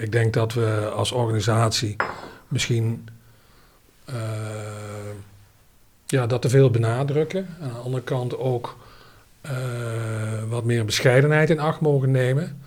ik 0.00 0.12
denk 0.12 0.32
dat 0.34 0.52
we 0.52 0.90
als 0.94 1.12
organisatie 1.12 1.96
misschien 2.48 3.08
eh, 4.12 5.14
ja, 6.06 6.26
dat 6.26 6.42
te 6.42 6.48
veel 6.48 6.70
benadrukken. 6.70 7.48
En 7.60 7.64
aan 7.64 7.72
de 7.72 7.78
andere 7.78 8.02
kant 8.02 8.38
ook 8.38 8.78
eh, 9.40 9.52
wat 10.48 10.64
meer 10.64 10.84
bescheidenheid 10.84 11.50
in 11.50 11.60
acht 11.60 11.80
mogen 11.80 12.10
nemen. 12.10 12.62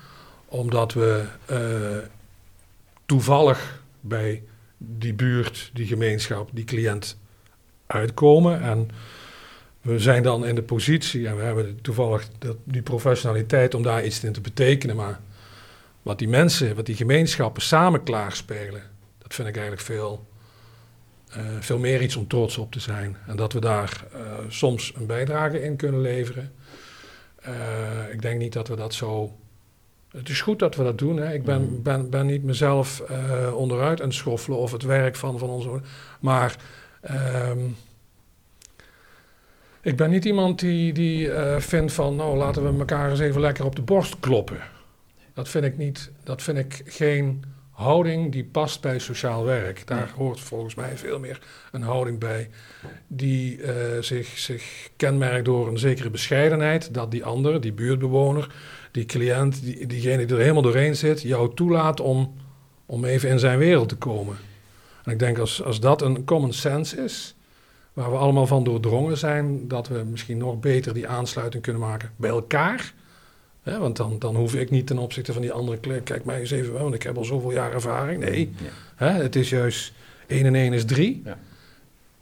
Omdat 0.46 0.94
we 0.94 1.24
eh, 1.46 1.58
toevallig 3.06 3.82
bij 4.00 4.44
die 4.78 5.14
buurt, 5.14 5.70
die 5.74 5.88
gemeenschap, 5.88 6.50
die 6.52 6.64
cliënt 6.64 7.18
uitkomen. 7.88 8.62
En 8.62 8.90
we 9.82 10.00
zijn 10.00 10.24
dan 10.24 10.46
in 10.46 10.56
de 10.56 10.64
positie 10.64 11.28
en 11.28 11.38
we 11.38 11.44
hebben 11.44 11.82
toevallig 11.82 12.28
die 12.64 12.82
professionaliteit 12.82 13.74
om 13.74 13.84
daar 13.84 14.06
iets 14.06 14.24
in 14.24 14.34
te 14.34 14.42
betekenen. 14.42 14.96
Maar 14.96 15.20
wat 16.02 16.20
die 16.20 16.28
mensen, 16.28 16.76
wat 16.76 16.86
die 16.86 16.96
gemeenschappen 16.96 17.62
samen 17.62 18.04
klaarspelen, 18.04 18.82
dat 19.18 19.34
vind 19.34 19.48
ik 19.48 19.56
eigenlijk 19.56 19.86
veel, 19.86 20.28
eh, 21.34 21.40
veel 21.60 21.78
meer 21.80 22.02
iets 22.02 22.16
om 22.16 22.28
trots 22.28 22.58
op 22.58 22.72
te 22.72 22.80
zijn. 22.80 23.18
En 23.28 23.36
dat 23.36 23.54
we 23.54 23.60
daar 23.60 24.04
eh, 24.14 24.20
soms 24.48 24.94
een 24.96 25.06
bijdrage 25.06 25.64
in 25.64 25.76
kunnen 25.76 26.02
leveren. 26.02 26.52
Eh, 27.42 27.54
ik 28.12 28.22
denk 28.22 28.40
niet 28.40 28.54
dat 28.54 28.68
we 28.68 28.76
dat 28.76 28.94
zo. 28.94 29.36
Het 30.12 30.30
is 30.30 30.42
goed 30.42 30.60
dat 30.60 30.76
we 30.76 30.84
dat 30.84 30.98
doen. 30.98 31.18
Hè. 31.18 31.34
Ik 31.34 31.44
ben, 31.44 31.62
Mhm. 31.62 31.82
ben, 31.82 32.10
ben 32.10 32.26
niet 32.26 32.44
mezelf 32.44 33.04
onderuit 33.56 34.02
aan 34.02 34.08
het 34.08 34.16
schoffelen 34.16 34.58
of 34.58 34.72
het 34.72 34.84
werk 34.84 35.16
van, 35.16 35.40
van 35.40 35.50
onze. 35.50 35.82
Maar. 36.20 36.56
ehm, 37.02 37.60
ik 39.82 39.96
ben 39.98 40.10
niet 40.10 40.26
iemand 40.26 40.60
die, 40.60 40.94
die 40.94 41.30
vindt 41.58 41.94
van, 41.94 42.16
nou 42.16 42.38
laten 42.38 42.64
we 42.74 42.80
elkaar 42.80 43.10
eens 43.10 43.20
even 43.20 43.42
lekker 43.42 43.66
op 43.66 43.76
de 43.76 43.82
borst 43.82 44.20
kloppen. 44.20 44.58
Dat 45.34 45.50
vind 45.50 45.66
ik 45.66 45.78
niet, 45.78 46.12
dat 46.24 46.42
vind 46.42 46.58
ik 46.58 46.82
geen 46.86 47.44
houding 47.74 48.32
die 48.32 48.44
past 48.44 48.82
bij 48.82 49.00
sociaal 49.00 49.44
werk. 49.44 49.88
Daar 49.88 50.12
hoort 50.16 50.40
volgens 50.40 50.76
mij 50.76 50.98
veel 50.98 51.20
meer 51.20 51.40
een 51.72 51.82
houding 51.82 52.20
bij 52.20 52.50
die 53.08 53.62
eh, 53.62 54.02
zich, 54.02 54.28
zich 54.38 54.90
kenmerkt 54.96 55.46
door 55.46 55.68
een 55.68 55.78
zekere 55.78 56.10
bescheidenheid. 56.10 56.94
Dat 56.94 57.12
die 57.12 57.26
ander, 57.26 57.62
die 57.62 57.74
buurtbewoner, 57.74 58.56
die 58.92 59.06
cliënt, 59.06 59.64
die, 59.64 59.88
diegene 59.88 60.26
die 60.26 60.36
er 60.36 60.42
helemaal 60.42 60.62
doorheen 60.62 60.96
zit, 60.96 61.22
jou 61.22 61.56
toelaat 61.56 62.00
om, 62.00 62.34
om 62.86 63.06
even 63.06 63.30
in 63.30 63.40
zijn 63.40 63.58
wereld 63.58 63.90
te 63.90 63.96
komen. 63.96 64.38
En 65.04 65.12
ik 65.12 65.20
denk 65.20 65.38
als, 65.38 65.64
als 65.64 65.80
dat 65.80 66.02
een 66.02 66.24
common 66.24 66.54
sense 66.54 67.04
is, 67.04 67.36
waar 67.94 68.12
we 68.12 68.18
allemaal 68.18 68.48
van 68.48 68.64
doordrongen 68.64 69.18
zijn, 69.18 69.68
dat 69.68 69.88
we 69.88 70.04
misschien 70.04 70.38
nog 70.38 70.60
beter 70.60 70.94
die 70.94 71.08
aansluiting 71.08 71.64
kunnen 71.64 71.82
maken 71.82 72.12
bij 72.16 72.30
elkaar. 72.30 72.94
Hè, 73.64 73.80
want 73.80 73.98
dan, 73.98 74.16
dan 74.20 74.36
hoef 74.36 74.56
ik 74.56 74.70
niet 74.70 74.88
ten 74.88 74.98
opzichte 74.98 75.34
van 75.34 75.42
die 75.42 75.52
andere 75.52 75.78
klik, 75.78 76.04
kijk 76.04 76.26
mij 76.26 76.40
eens 76.40 76.52
even, 76.52 76.74
want 76.74 76.94
ik 76.94 77.04
heb 77.04 77.18
al 77.18 77.26
zoveel 77.26 77.52
jaar 77.52 77.74
ervaring. 77.74 78.24
Nee, 78.24 78.54
Ja. 78.58 78.70
hè, 79.06 79.22
het 79.22 79.36
is 79.36 79.50
juist 79.50 79.94
1 80.28 80.46
en 80.46 80.56
1 80.56 80.74
is 80.74 80.86
3. 80.86 81.22
Ja. 81.26 81.38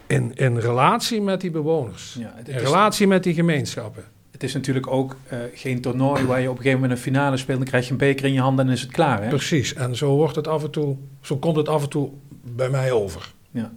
In, 0.07 0.33
in 0.35 0.57
relatie 0.57 1.21
met 1.21 1.41
die 1.41 1.51
bewoners. 1.51 2.15
Ja, 2.19 2.33
het, 2.35 2.47
In 2.47 2.57
relatie 2.57 3.07
met 3.07 3.23
die 3.23 3.33
gemeenschappen. 3.33 4.03
het 4.31 4.43
is 4.43 4.53
natuurlijk 4.53 4.87
ook 4.87 5.15
eh, 5.27 5.37
geen 5.53 5.81
toernooi 5.81 6.25
waar 6.25 6.41
je 6.41 6.49
op 6.49 6.55
een 6.57 6.61
gegeven 6.61 6.79
moment 6.81 6.97
een 6.97 7.03
finale 7.03 7.37
speelt. 7.37 7.57
Dan 7.57 7.67
krijg 7.67 7.85
je 7.85 7.91
een 7.91 7.97
beker 7.97 8.25
in 8.25 8.33
je 8.33 8.39
handen 8.41 8.67
en 8.67 8.71
is 8.73 8.81
het 8.81 8.91
klaar. 8.91 9.23
Hè? 9.23 9.29
Precies. 9.29 9.73
En 9.73 9.95
zo 9.95 10.15
wordt 10.15 10.35
het 10.35 10.47
af 10.47 10.63
en 10.63 10.71
toe, 10.71 10.95
zo 11.21 11.37
komt 11.37 11.55
het 11.55 11.67
af 11.69 11.83
en 11.83 11.89
toe 11.89 12.09
bij 12.43 12.69
mij 12.69 12.91
over. 12.91 13.33
Ja. 13.51 13.71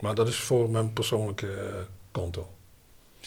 Maar 0.00 0.14
dat 0.14 0.28
is 0.28 0.36
voor 0.36 0.70
mijn 0.70 0.92
persoonlijke 0.92 1.48
konto. 2.10 2.48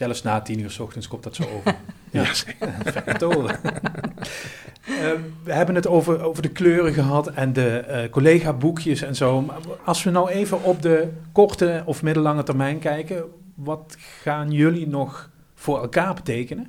Zelfs 0.02 0.22
na 0.22 0.42
tien 0.42 0.60
uur 0.60 0.72
s 0.72 0.80
ochtends 0.80 1.08
komt 1.08 1.24
dat 1.24 1.36
zo 1.36 1.44
over. 1.44 1.76
Ja. 2.12 2.22
Ja. 2.22 2.34
Fijn 2.92 3.18
te 3.18 3.26
horen. 3.26 3.60
Eh, 3.64 5.12
we 5.44 5.54
hebben 5.54 5.76
het 5.76 5.88
over, 5.88 6.22
over 6.22 6.42
de 6.42 6.50
kleuren 6.50 6.94
gehad 6.94 7.28
en 7.28 7.54
de 7.54 7.78
eh, 7.78 8.10
collega-boekjes 8.10 9.02
en 9.02 9.16
zo. 9.16 9.42
Maar 9.42 9.58
als 9.86 10.04
we 10.04 10.10
nou 10.10 10.30
even 10.30 10.64
op 10.64 10.82
de 10.82 11.08
korte 11.32 11.84
of 11.86 12.04
middellange 12.04 12.44
termijn 12.44 12.80
kijken, 12.80 13.24
wat 13.54 13.96
gaan 14.22 14.52
jullie 14.52 14.88
nog 14.88 15.30
voor 15.56 15.82
elkaar 15.82 16.14
betekenen? 16.14 16.68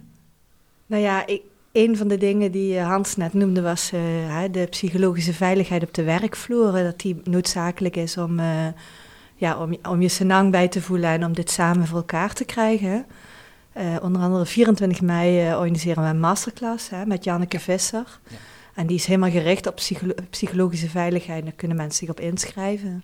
Nou 0.86 1.02
ja, 1.02 1.26
ik, 1.26 1.42
een 1.72 1.96
van 1.96 2.08
de 2.08 2.16
dingen 2.16 2.52
die 2.52 2.78
eh, 2.78 2.86
Hans 2.86 3.16
net 3.16 3.32
noemde 3.32 3.60
was 3.60 3.92
eh, 3.92 4.00
hè, 4.38 4.50
de 4.50 4.66
psychologische 4.66 5.32
veiligheid 5.32 5.82
op 5.82 5.94
de 5.94 6.02
werkvloer. 6.02 6.72
Dat 6.72 7.00
die 7.00 7.20
noodzakelijk 7.24 7.96
is 7.96 8.16
om, 8.16 8.38
eh, 8.38 8.66
ja, 9.42 9.58
om, 9.58 9.76
om 9.88 10.02
je 10.02 10.08
senang 10.08 10.50
bij 10.50 10.68
te 10.68 10.82
voelen 10.82 11.10
en 11.10 11.24
om 11.24 11.32
dit 11.32 11.50
samen 11.50 11.86
voor 11.86 11.96
elkaar 11.96 12.32
te 12.32 12.44
krijgen. 12.44 13.06
Eh, 13.72 13.84
onder 14.02 14.22
andere 14.22 14.46
24 14.46 15.00
mei 15.00 15.48
eh, 15.48 15.56
organiseren 15.58 16.02
we 16.02 16.08
een 16.08 16.20
masterclass 16.20 16.90
hè, 16.90 17.06
met 17.06 17.24
Janneke 17.24 17.60
Visser. 17.60 18.18
Ja. 18.28 18.36
En 18.74 18.86
die 18.86 18.96
is 18.96 19.06
helemaal 19.06 19.30
gericht 19.30 19.66
op 19.66 19.74
psycholo- 19.74 20.14
psychologische 20.30 20.88
veiligheid. 20.88 21.44
Daar 21.44 21.52
kunnen 21.52 21.76
mensen 21.76 21.98
zich 21.98 22.08
op 22.08 22.20
inschrijven. 22.20 23.02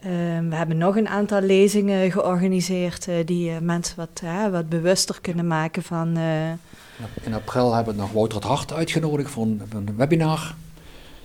Ehm, 0.00 0.48
we 0.48 0.54
hebben 0.54 0.78
nog 0.78 0.96
een 0.96 1.08
aantal 1.08 1.40
lezingen 1.40 2.10
georganiseerd 2.10 3.08
eh, 3.08 3.14
die 3.24 3.60
mensen 3.60 3.96
wat, 3.96 4.22
wat 4.50 4.68
bewuster 4.68 5.20
kunnen 5.20 5.46
maken 5.46 5.82
van... 5.82 6.16
In 7.22 7.34
april 7.34 7.74
hebben 7.74 7.94
we 7.94 8.00
nog 8.00 8.12
Wouter 8.12 8.38
het 8.38 8.46
Hart 8.46 8.72
uitgenodigd 8.72 9.30
voor 9.30 9.44
een, 9.44 9.62
voor 9.70 9.80
een 9.80 9.96
webinar. 9.96 10.54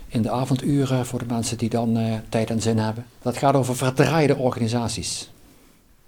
In 0.07 0.21
de 0.21 0.29
avonduren 0.29 1.05
voor 1.05 1.19
de 1.19 1.25
mensen 1.25 1.57
die 1.57 1.69
dan 1.69 1.97
eh, 1.97 2.13
tijd 2.29 2.49
en 2.49 2.61
zin 2.61 2.77
hebben. 2.77 3.05
Dat 3.21 3.37
gaat 3.37 3.55
over 3.55 3.75
verdraaide 3.75 4.35
organisaties. 4.35 5.31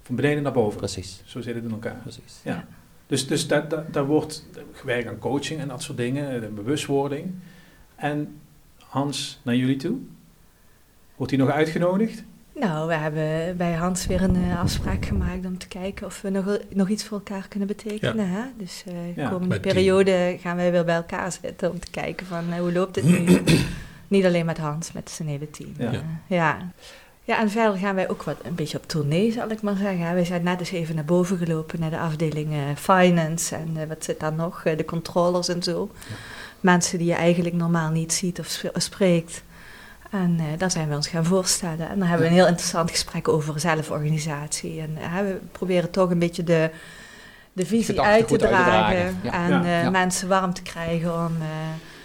Van 0.03 0.15
beneden 0.15 0.43
naar 0.43 0.51
boven. 0.51 0.77
Precies. 0.77 1.21
Zo 1.25 1.41
zit 1.41 1.55
het 1.55 1.63
in 1.63 1.71
elkaar. 1.71 1.99
precies. 2.01 2.39
Ja. 2.43 2.65
Dus, 3.07 3.27
dus 3.27 3.47
daar, 3.47 3.69
daar, 3.69 3.91
daar 3.91 4.05
wordt 4.05 4.45
gewerkt 4.73 5.07
aan 5.07 5.19
coaching 5.19 5.59
en 5.59 5.67
dat 5.67 5.81
soort 5.83 5.97
dingen, 5.97 6.41
de 6.41 6.47
bewustwording. 6.47 7.31
En 7.95 8.39
Hans, 8.77 9.39
naar 9.43 9.55
jullie 9.55 9.75
toe? 9.75 9.97
Wordt 11.15 11.31
hij 11.31 11.41
nog 11.41 11.51
uitgenodigd? 11.51 12.23
Nou, 12.59 12.87
we 12.87 12.93
hebben 12.93 13.57
bij 13.57 13.73
Hans 13.73 14.05
weer 14.05 14.21
een 14.21 14.35
uh, 14.35 14.59
afspraak 14.59 15.05
gemaakt 15.05 15.45
om 15.45 15.57
te 15.57 15.67
kijken 15.67 16.05
of 16.05 16.21
we 16.21 16.29
nog, 16.29 16.57
nog 16.69 16.89
iets 16.89 17.03
voor 17.03 17.17
elkaar 17.17 17.47
kunnen 17.47 17.67
betekenen. 17.67 18.29
Hè? 18.29 18.41
Dus 18.57 18.83
uh, 18.87 18.93
de 19.15 19.21
Ja, 19.21 19.29
komende 19.29 19.59
periode 19.59 20.37
gaan 20.39 20.55
wij 20.55 20.71
weer 20.71 20.85
bij 20.85 20.95
elkaar 20.95 21.31
zitten 21.31 21.71
om 21.71 21.79
te 21.79 21.91
kijken 21.91 22.25
van 22.25 22.43
uh, 22.49 22.59
hoe 22.59 22.71
loopt 22.71 22.95
het 22.95 23.05
nu. 23.05 23.41
Niet 24.09 24.25
alleen 24.25 24.45
met 24.45 24.57
Hans, 24.57 24.91
met 24.91 25.09
zijn 25.09 25.27
hele 25.27 25.49
team. 25.51 25.73
Ja. 25.77 25.91
Ja. 25.91 26.01
ja. 26.27 26.57
Ja, 27.23 27.39
en 27.39 27.49
verder 27.49 27.77
gaan 27.79 27.95
wij 27.95 28.09
ook 28.09 28.23
wat 28.23 28.35
een 28.43 28.55
beetje 28.55 28.77
op 28.77 28.87
tournee, 28.87 29.31
zal 29.31 29.49
ik 29.49 29.61
maar 29.61 29.75
zeggen. 29.75 30.13
Wij 30.13 30.25
zijn 30.25 30.43
net 30.43 30.59
eens 30.59 30.71
even 30.71 30.95
naar 30.95 31.05
boven 31.05 31.37
gelopen 31.37 31.79
naar 31.79 31.89
de 31.89 31.99
afdeling 31.99 32.51
eh, 32.53 32.59
finance 32.75 33.55
en 33.55 33.69
eh, 33.77 33.87
wat 33.87 34.03
zit 34.03 34.19
daar 34.19 34.33
nog, 34.33 34.61
Eh, 34.63 34.77
de 34.77 34.85
controllers 34.85 35.47
en 35.47 35.63
zo. 35.63 35.91
Mensen 36.59 36.97
die 36.97 37.07
je 37.07 37.13
eigenlijk 37.13 37.55
normaal 37.55 37.89
niet 37.89 38.13
ziet 38.13 38.39
of 38.39 38.45
sp- 38.47 38.71
spreekt. 38.73 39.43
En 40.11 40.35
eh, 40.39 40.45
daar 40.57 40.71
zijn 40.71 40.89
we 40.89 40.95
ons 40.95 41.07
gaan 41.07 41.25
voorstellen. 41.25 41.89
En 41.89 41.99
dan 41.99 42.07
hebben 42.07 42.25
we 42.25 42.31
een 42.31 42.37
heel 42.39 42.47
interessant 42.47 42.91
gesprek 42.91 43.27
over 43.27 43.59
zelforganisatie. 43.59 44.79
En 44.81 44.97
eh, 45.01 45.13
we 45.17 45.39
proberen 45.51 45.89
toch 45.91 46.09
een 46.09 46.19
beetje 46.19 46.43
de, 46.43 46.69
de 47.53 47.65
visie 47.65 48.01
uit 48.01 48.27
te 48.27 48.33
goed 48.33 48.43
uit 48.43 48.51
te 48.55 48.57
dragen. 48.63 49.17
ja. 49.21 49.31
En 49.33 49.49
Ja, 49.49 49.63
eh, 49.63 49.83
ja. 49.83 49.89
mensen 49.89 50.27
warm 50.27 50.53
te 50.53 50.61
krijgen 50.61 51.13
om... 51.25 51.37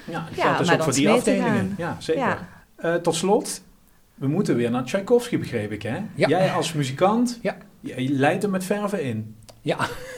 Ja, 0.04 0.24
dat 0.28 0.36
Ja, 0.36 0.42
geldt 0.42 0.58
dus 0.58 0.70
ook 0.72 0.82
voor 0.82 0.92
die 0.92 1.10
afdelingen. 1.10 1.74
Ja, 1.78 1.96
zeker. 1.98 2.22
ja. 2.22 2.48
Eh, 2.76 2.94
tot 2.94 3.14
slot, 3.14 3.62
we 4.14 4.26
moeten 4.26 4.56
weer 4.56 4.70
naar 4.70 4.84
Tchaikovsky, 4.84 5.38
begreep 5.38 5.72
ik, 5.72 5.82
hè? 5.82 5.96
Ja. 6.14 6.28
Jij 6.28 6.50
als 6.52 6.72
muzikant, 6.72 7.38
Ja. 7.42 7.56
je, 7.80 8.08
leidt 8.10 8.42
hem 8.42 8.50
met 8.50 8.64
verven 8.64 9.02
in. 9.02 9.36
Ja, 9.60 9.76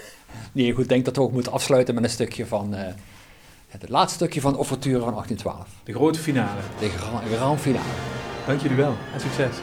nee, 0.52 0.72
goed, 0.72 0.82
ik 0.82 0.88
denk 0.88 1.04
dat 1.04 1.16
we 1.16 1.22
ook 1.22 1.32
moeten 1.32 1.52
afsluiten 1.52 1.94
met 1.94 2.04
een 2.04 2.10
stukje 2.10 2.46
van, 2.46 2.74
eh, 2.74 2.92
het 3.68 3.88
laatste 3.88 4.14
stukje 4.14 4.40
van 4.40 4.58
Overture 4.58 5.00
van 5.00 5.12
1812. 5.12 5.68
De 5.84 5.92
grote 5.92 6.18
finale. 6.18 6.60
De 6.78 6.88
grand, 6.88 7.24
grand 7.34 7.60
finale. 7.60 7.84
Dank 8.46 8.60
jullie 8.60 8.76
wel 8.76 8.96
en 9.14 9.20
succes. 9.20 9.56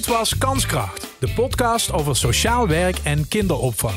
Dit 0.00 0.08
was 0.08 0.38
Kanskracht, 0.38 1.06
de 1.18 1.32
podcast 1.34 1.92
over 1.92 2.16
sociaal 2.16 2.68
werk 2.68 2.98
en 3.02 3.28
kinderopvang. 3.28 3.94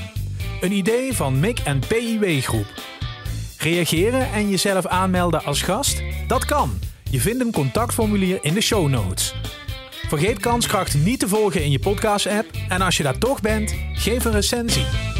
Een 0.61 0.71
idee 0.71 1.13
van 1.13 1.39
MIC 1.39 1.59
en 1.59 1.79
PIW 1.87 2.41
Groep. 2.41 2.65
Reageren 3.57 4.31
en 4.31 4.49
jezelf 4.49 4.85
aanmelden 4.85 5.43
als 5.43 5.61
gast? 5.61 6.01
Dat 6.27 6.45
kan. 6.45 6.79
Je 7.09 7.19
vindt 7.19 7.41
een 7.41 7.51
contactformulier 7.51 8.39
in 8.41 8.53
de 8.53 8.61
show 8.61 8.89
notes. 8.89 9.35
Vergeet 10.07 10.39
Kanskracht 10.39 10.93
niet 10.93 11.19
te 11.19 11.27
volgen 11.27 11.63
in 11.63 11.71
je 11.71 11.79
podcast-app 11.79 12.47
en 12.69 12.81
als 12.81 12.97
je 12.97 13.03
daar 13.03 13.17
toch 13.17 13.41
bent, 13.41 13.75
geef 13.93 14.25
een 14.25 14.31
recensie. 14.31 15.12